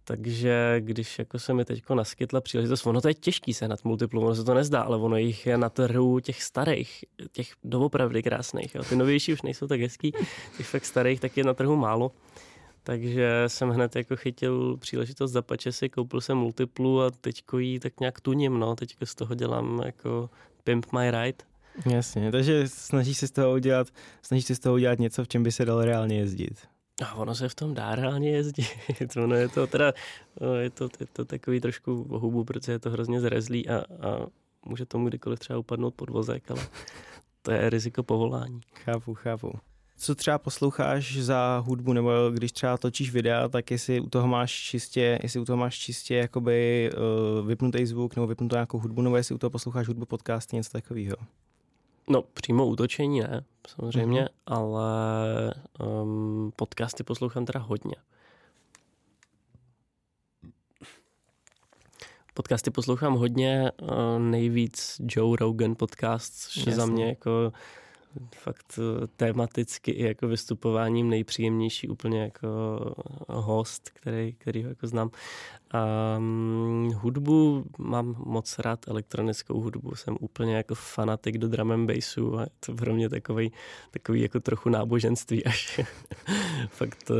takže 0.09 0.77
když 0.81 1.18
jako 1.18 1.38
se 1.38 1.55
mi 1.55 1.64
teď 1.64 1.83
naskytla 1.94 2.40
příležitost, 2.40 2.87
ono 2.87 3.01
to 3.01 3.09
je 3.09 3.14
těžký 3.14 3.55
se 3.55 3.68
nad 3.68 3.85
multiplu, 3.85 4.24
ono 4.24 4.35
se 4.35 4.44
to 4.44 4.55
nezdá, 4.55 4.81
ale 4.81 4.96
ono 4.96 5.16
jich 5.16 5.46
je 5.46 5.59
na 5.59 5.68
trhu 5.68 6.20
těch 6.20 6.42
starých, 6.42 7.05
těch 7.33 7.53
doopravdy 7.64 8.22
krásných. 8.22 8.74
Jo. 8.74 8.83
Ty 8.88 8.96
novější 8.96 9.33
už 9.33 9.42
nejsou 9.42 9.66
tak 9.66 9.81
hezký, 9.81 10.12
těch 10.57 10.66
fakt 10.66 10.85
starých 10.85 11.20
tak 11.20 11.37
je 11.37 11.44
na 11.44 11.55
trhu 11.55 11.77
málo. 11.77 12.12
Takže 12.88 13.44
jsem 13.46 13.70
hned 13.70 13.96
jako 13.96 14.16
chytil 14.16 14.77
příležitost 14.77 15.33
za 15.33 15.42
si, 15.70 15.88
koupil 15.88 16.20
jsem 16.20 16.38
multiplu 16.38 17.03
a 17.03 17.11
teďko 17.11 17.59
jí 17.59 17.81
tak 17.81 18.01
nějak 18.01 18.20
tuním, 18.20 18.59
no. 18.59 18.77
Teďko 18.77 19.07
z 19.07 19.14
toho 19.14 19.35
dělám 19.35 19.83
jako 19.87 20.31
pimp 20.64 20.87
my 20.92 21.11
ride. 21.11 21.44
Jasně, 21.92 22.33
takže 22.33 22.68
snažíš 22.68 23.18
se 23.18 23.27
z 23.27 23.31
toho 23.31 23.53
udělat, 23.53 23.88
snažíš 24.22 24.44
se 24.46 24.55
z 24.55 24.59
toho 24.59 24.74
udělat 24.74 24.98
něco, 24.98 25.24
v 25.24 25.29
čem 25.29 25.42
by 25.42 25.53
se 25.53 25.64
dalo 25.64 25.85
reálně 25.85 26.18
jezdit. 26.18 26.68
A 27.05 27.14
ono 27.14 27.35
se 27.35 27.48
v 27.48 27.55
tom 27.55 27.74
dá 27.74 27.94
reálně 27.94 28.31
jezdit. 28.31 28.66
ono 29.16 29.35
je 29.35 29.48
to 29.48 29.66
teda, 29.66 29.92
no, 30.40 30.55
je 30.55 30.70
to, 30.70 30.88
je 31.01 31.07
to 31.12 31.24
takový 31.24 31.61
trošku 31.61 32.07
hubu, 32.18 32.44
protože 32.44 32.72
je 32.72 32.79
to 32.79 32.90
hrozně 32.90 33.20
zrezlý 33.20 33.68
a, 33.68 33.77
a 33.79 34.27
může 34.66 34.87
tomu 34.87 35.09
kdykoliv 35.09 35.38
třeba 35.38 35.59
upadnout 35.59 35.94
podvozek, 35.94 36.51
ale 36.51 36.66
to 37.42 37.51
je 37.51 37.70
riziko 37.70 38.03
povolání. 38.03 38.61
Chápu, 38.85 39.14
chápu. 39.14 39.53
Co 40.00 40.14
třeba 40.14 40.38
posloucháš 40.38 41.18
za 41.20 41.62
hudbu, 41.66 41.92
nebo 41.92 42.11
když 42.30 42.52
třeba 42.52 42.76
točíš 42.76 43.12
videa, 43.12 43.48
tak 43.48 43.70
jestli 43.70 44.00
u 44.00 44.08
toho 44.08 44.28
máš 44.28 44.52
čistě, 44.52 45.18
jestli 45.22 45.40
u 45.40 45.44
toho 45.44 45.56
máš 45.56 45.78
čistě 45.78 46.14
jakoby 46.14 46.90
uh, 47.40 47.46
vypnutý 47.46 47.87
zvuk, 47.87 48.16
nebo 48.16 48.26
vypnutou 48.26 48.56
nějakou 48.56 48.78
hudbu, 48.78 49.02
nebo 49.02 49.16
jestli 49.16 49.34
u 49.34 49.38
toho 49.38 49.50
posloucháš 49.50 49.88
hudbu, 49.88 50.06
podcasty, 50.06 50.56
něco 50.56 50.70
takového? 50.70 51.16
No, 52.11 52.22
přímo 52.22 52.66
útočení 52.66 53.20
ne, 53.20 53.44
samozřejmě, 53.68 54.22
mm-hmm. 54.22 54.28
ale 54.46 55.54
um, 56.02 56.52
podcasty 56.56 57.02
poslouchám 57.04 57.46
teda 57.46 57.61
hodně. 57.61 57.94
Podcasty 62.34 62.70
poslouchám 62.70 63.14
hodně, 63.14 63.72
uh, 63.82 64.18
nejvíc 64.18 65.00
Joe 65.00 65.37
Rogan 65.40 65.74
podcast, 65.74 66.34
což 66.34 66.66
je 66.66 66.72
za 66.72 66.87
mě 66.87 67.06
jako 67.08 67.52
fakt 68.37 68.78
eh, 68.78 69.07
tematicky 69.16 69.90
i 69.90 70.04
jako 70.04 70.28
vystupováním 70.28 71.11
nejpříjemnější 71.11 71.88
úplně 71.88 72.22
jako 72.22 72.48
host, 73.28 73.90
který, 73.90 74.33
který 74.38 74.62
ho 74.62 74.68
jako 74.68 74.87
znám. 74.87 75.11
A 75.70 76.16
um, 76.18 76.90
hudbu 76.94 77.64
mám 77.78 78.16
moc 78.18 78.59
rád, 78.59 78.88
elektronickou 78.88 79.61
hudbu. 79.61 79.94
Jsem 79.94 80.16
úplně 80.20 80.57
jako 80.57 80.74
fanatik 80.74 81.38
do 81.38 81.48
drum 81.48 81.70
and 81.70 81.87
bassu 81.87 82.38
a 82.38 82.42
je 82.42 82.48
to 82.66 82.74
pro 82.74 82.94
mě 82.94 83.09
takový, 83.09 83.52
takový 83.90 84.20
jako 84.20 84.40
trochu 84.40 84.68
náboženství 84.68 85.44
až. 85.44 85.81
fakt 86.68 87.11
uh, 87.11 87.16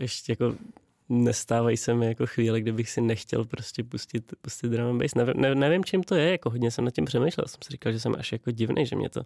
ještě 0.00 0.32
jako 0.32 0.54
nestávají 1.08 1.76
se 1.76 1.94
mi 1.94 2.06
jako 2.06 2.26
chvíle, 2.26 2.60
kdybych 2.60 2.90
si 2.90 3.00
nechtěl 3.00 3.44
prostě 3.44 3.84
pustit, 3.84 4.32
pustit 4.42 4.68
drum 4.68 4.86
and 4.86 4.98
bass. 4.98 5.14
Nevím, 5.14 5.34
ne, 5.36 5.54
nevím, 5.54 5.84
čím 5.84 6.02
to 6.02 6.14
je, 6.14 6.30
jako 6.30 6.50
hodně 6.50 6.70
jsem 6.70 6.84
nad 6.84 6.94
tím 6.94 7.04
přemýšlel. 7.04 7.46
Jsem 7.48 7.58
si 7.64 7.70
říkal, 7.70 7.92
že 7.92 8.00
jsem 8.00 8.14
až 8.18 8.32
jako 8.32 8.50
divný, 8.50 8.86
že 8.86 8.96
mě 8.96 9.08
to, 9.08 9.22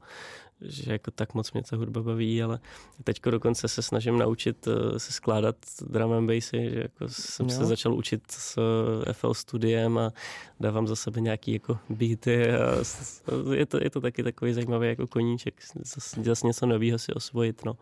že 0.61 0.93
jako 0.93 1.11
tak 1.11 1.35
moc 1.35 1.53
mě 1.53 1.63
ta 1.63 1.77
hudba 1.77 2.03
baví, 2.03 2.43
ale 2.43 2.59
teďko 3.05 3.31
dokonce 3.31 3.69
se 3.69 3.83
snažím 3.83 4.19
naučit 4.19 4.67
uh, 4.67 4.97
se 4.97 5.13
skládat 5.13 5.57
drum 5.81 6.13
and 6.13 6.27
bassy, 6.27 6.71
že 6.71 6.81
jako 6.81 7.09
jsem 7.09 7.47
jo. 7.47 7.53
se 7.53 7.65
začal 7.65 7.95
učit 7.95 8.23
s 8.31 8.59
eh, 9.07 9.13
FL 9.13 9.35
Studiem 9.35 9.99
a 9.99 10.13
dávám 10.61 10.87
za 10.87 10.97
sebe 10.97 11.21
nějaký 11.21 11.53
jako 11.53 11.79
beaty 11.89 12.51
a 12.51 12.77
je 13.55 13.67
to, 13.67 13.85
je 13.85 13.91
to 13.91 14.01
taky 14.01 14.23
takový 14.23 14.53
zajímavý 14.53 14.89
jako 14.89 15.07
koníček, 15.07 15.55
zase, 15.85 16.23
zase 16.23 16.47
něco 16.47 16.67
nového 16.67 16.99
si 16.99 17.13
osvojit, 17.13 17.65
no. 17.65 17.77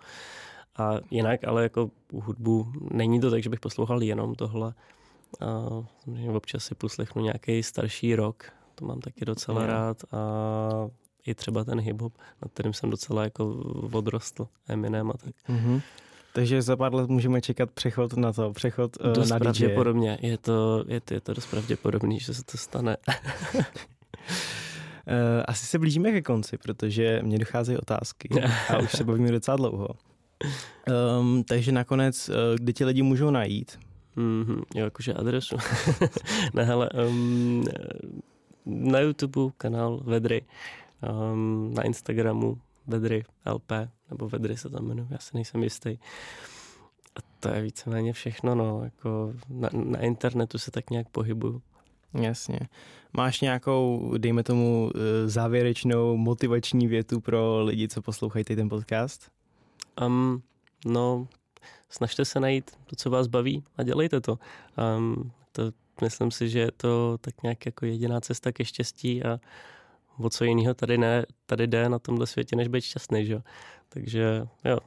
A 0.76 0.94
jinak, 1.10 1.44
ale 1.44 1.62
jako 1.62 1.90
u 2.12 2.20
hudbu 2.20 2.72
není 2.90 3.20
to 3.20 3.30
tak, 3.30 3.42
že 3.42 3.50
bych 3.50 3.60
poslouchal 3.60 4.02
jenom 4.02 4.34
tohle. 4.34 4.74
A 5.40 5.68
občas 6.34 6.64
si 6.64 6.74
poslechnu 6.74 7.22
nějaký 7.22 7.62
starší 7.62 8.16
rok, 8.16 8.44
to 8.74 8.86
mám 8.86 9.00
taky 9.00 9.24
docela 9.24 9.60
yeah. 9.60 9.72
rád. 9.72 10.04
A 10.12 10.18
i 11.26 11.34
třeba 11.34 11.64
ten 11.64 11.80
hip-hop, 11.80 12.12
nad 12.42 12.52
kterým 12.52 12.72
jsem 12.72 12.90
docela 12.90 13.24
jako 13.24 13.46
odrostl, 13.92 14.48
Eminem 14.68 15.10
a 15.10 15.12
tak. 15.12 15.34
Mm-hmm. 15.48 15.82
Takže 16.32 16.62
za 16.62 16.76
pár 16.76 16.94
let 16.94 17.10
můžeme 17.10 17.40
čekat 17.40 17.70
přechod 17.70 18.16
na 18.16 18.32
to, 18.32 18.52
přechod 18.52 18.96
uh, 19.00 19.12
dost 19.12 19.30
na 19.30 19.38
pravděpodobně. 19.38 20.18
Je 20.22 20.38
to, 20.38 20.84
je, 20.88 21.00
to, 21.00 21.14
je 21.14 21.20
to 21.20 21.34
dost 21.34 21.46
pravděpodobný, 21.46 22.20
že 22.20 22.34
se 22.34 22.44
to 22.44 22.58
stane. 22.58 22.96
Uh, 23.54 23.62
asi 25.46 25.66
se 25.66 25.78
blížíme 25.78 26.12
ke 26.12 26.22
konci, 26.22 26.58
protože 26.58 27.20
mě 27.22 27.38
docházejí 27.38 27.78
otázky 27.78 28.28
a 28.68 28.78
už 28.78 28.92
se 28.92 29.04
bavíme 29.04 29.30
docela 29.30 29.56
dlouho. 29.56 29.88
Um, 31.20 31.44
takže 31.44 31.72
nakonec, 31.72 32.28
uh, 32.28 32.34
kde 32.54 32.72
ti 32.72 32.84
lidi 32.84 33.02
můžou 33.02 33.30
najít? 33.30 33.78
Mm-hmm, 34.16 34.62
jo, 34.74 34.84
jakože 34.84 35.14
adresu. 35.14 35.56
ne, 36.54 36.64
hele, 36.64 36.90
um, 37.08 37.64
na 38.66 39.00
YouTube 39.00 39.52
kanál 39.58 40.00
Vedry, 40.04 40.42
um, 41.32 41.74
na 41.74 41.82
Instagramu 41.82 42.58
Vedry 42.86 43.24
LP, 43.46 43.72
nebo 44.10 44.28
Vedry 44.28 44.56
se 44.56 44.68
tam 44.68 44.86
jmenuje, 44.86 45.08
já 45.10 45.18
se 45.18 45.30
nejsem 45.34 45.62
jistý. 45.62 45.98
A 47.16 47.20
to 47.40 47.48
je 47.48 47.62
víceméně 47.62 48.12
všechno, 48.12 48.54
no, 48.54 48.84
jako 48.84 49.32
na, 49.48 49.68
na 49.72 50.00
internetu 50.00 50.58
se 50.58 50.70
tak 50.70 50.90
nějak 50.90 51.08
pohybuju. 51.08 51.62
Jasně. 52.20 52.60
Máš 53.12 53.40
nějakou, 53.40 54.14
dejme 54.18 54.42
tomu, 54.42 54.90
eh, 54.94 55.28
závěrečnou 55.28 56.16
motivační 56.16 56.86
větu 56.86 57.20
pro 57.20 57.62
lidi, 57.64 57.88
co 57.88 58.02
poslouchají 58.02 58.44
ten 58.44 58.68
podcast? 58.68 59.30
Um, 60.02 60.42
no, 60.86 61.28
snažte 61.90 62.24
se 62.24 62.40
najít 62.40 62.70
to, 62.86 62.96
co 62.96 63.10
vás 63.10 63.26
baví 63.26 63.64
a 63.76 63.82
dělejte 63.82 64.20
to. 64.20 64.38
Um, 64.96 65.32
to 65.52 65.62
myslím 66.02 66.30
si, 66.30 66.48
že 66.48 66.58
je 66.58 66.70
to 66.70 67.18
tak 67.20 67.42
nějak 67.42 67.66
jako 67.66 67.86
jediná 67.86 68.20
cesta 68.20 68.52
ke 68.52 68.64
štěstí 68.64 69.24
a 69.24 69.40
o 70.18 70.30
co 70.30 70.44
jiného 70.44 70.74
tady, 70.74 70.98
ne, 70.98 71.26
tady 71.46 71.66
jde 71.66 71.88
na 71.88 71.98
tomhle 71.98 72.26
světě, 72.26 72.56
než 72.56 72.68
být 72.68 72.84
šťastný, 72.84 73.26
že? 73.26 73.42
Takže 73.88 74.46
jo, 74.64 74.78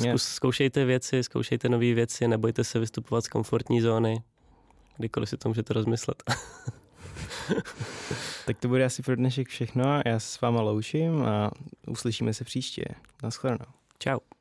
zkus, 0.00 0.22
zkoušejte 0.22 0.84
věci, 0.84 1.22
zkoušejte 1.22 1.68
nové 1.68 1.94
věci, 1.94 2.28
nebojte 2.28 2.64
se 2.64 2.78
vystupovat 2.78 3.24
z 3.24 3.28
komfortní 3.28 3.80
zóny, 3.80 4.22
kdykoliv 4.96 5.28
si 5.28 5.36
to 5.36 5.48
můžete 5.48 5.72
rozmyslet. 5.74 6.22
tak 8.46 8.58
to 8.58 8.68
bude 8.68 8.84
asi 8.84 9.02
pro 9.02 9.16
dnešek 9.16 9.48
všechno. 9.48 10.02
Já 10.04 10.20
se 10.20 10.28
s 10.28 10.40
váma 10.40 10.60
loučím 10.60 11.22
a 11.22 11.50
uslyšíme 11.86 12.34
se 12.34 12.44
příště. 12.44 12.84
Naschledanou. 13.22 13.66
Ciao. 13.98 14.37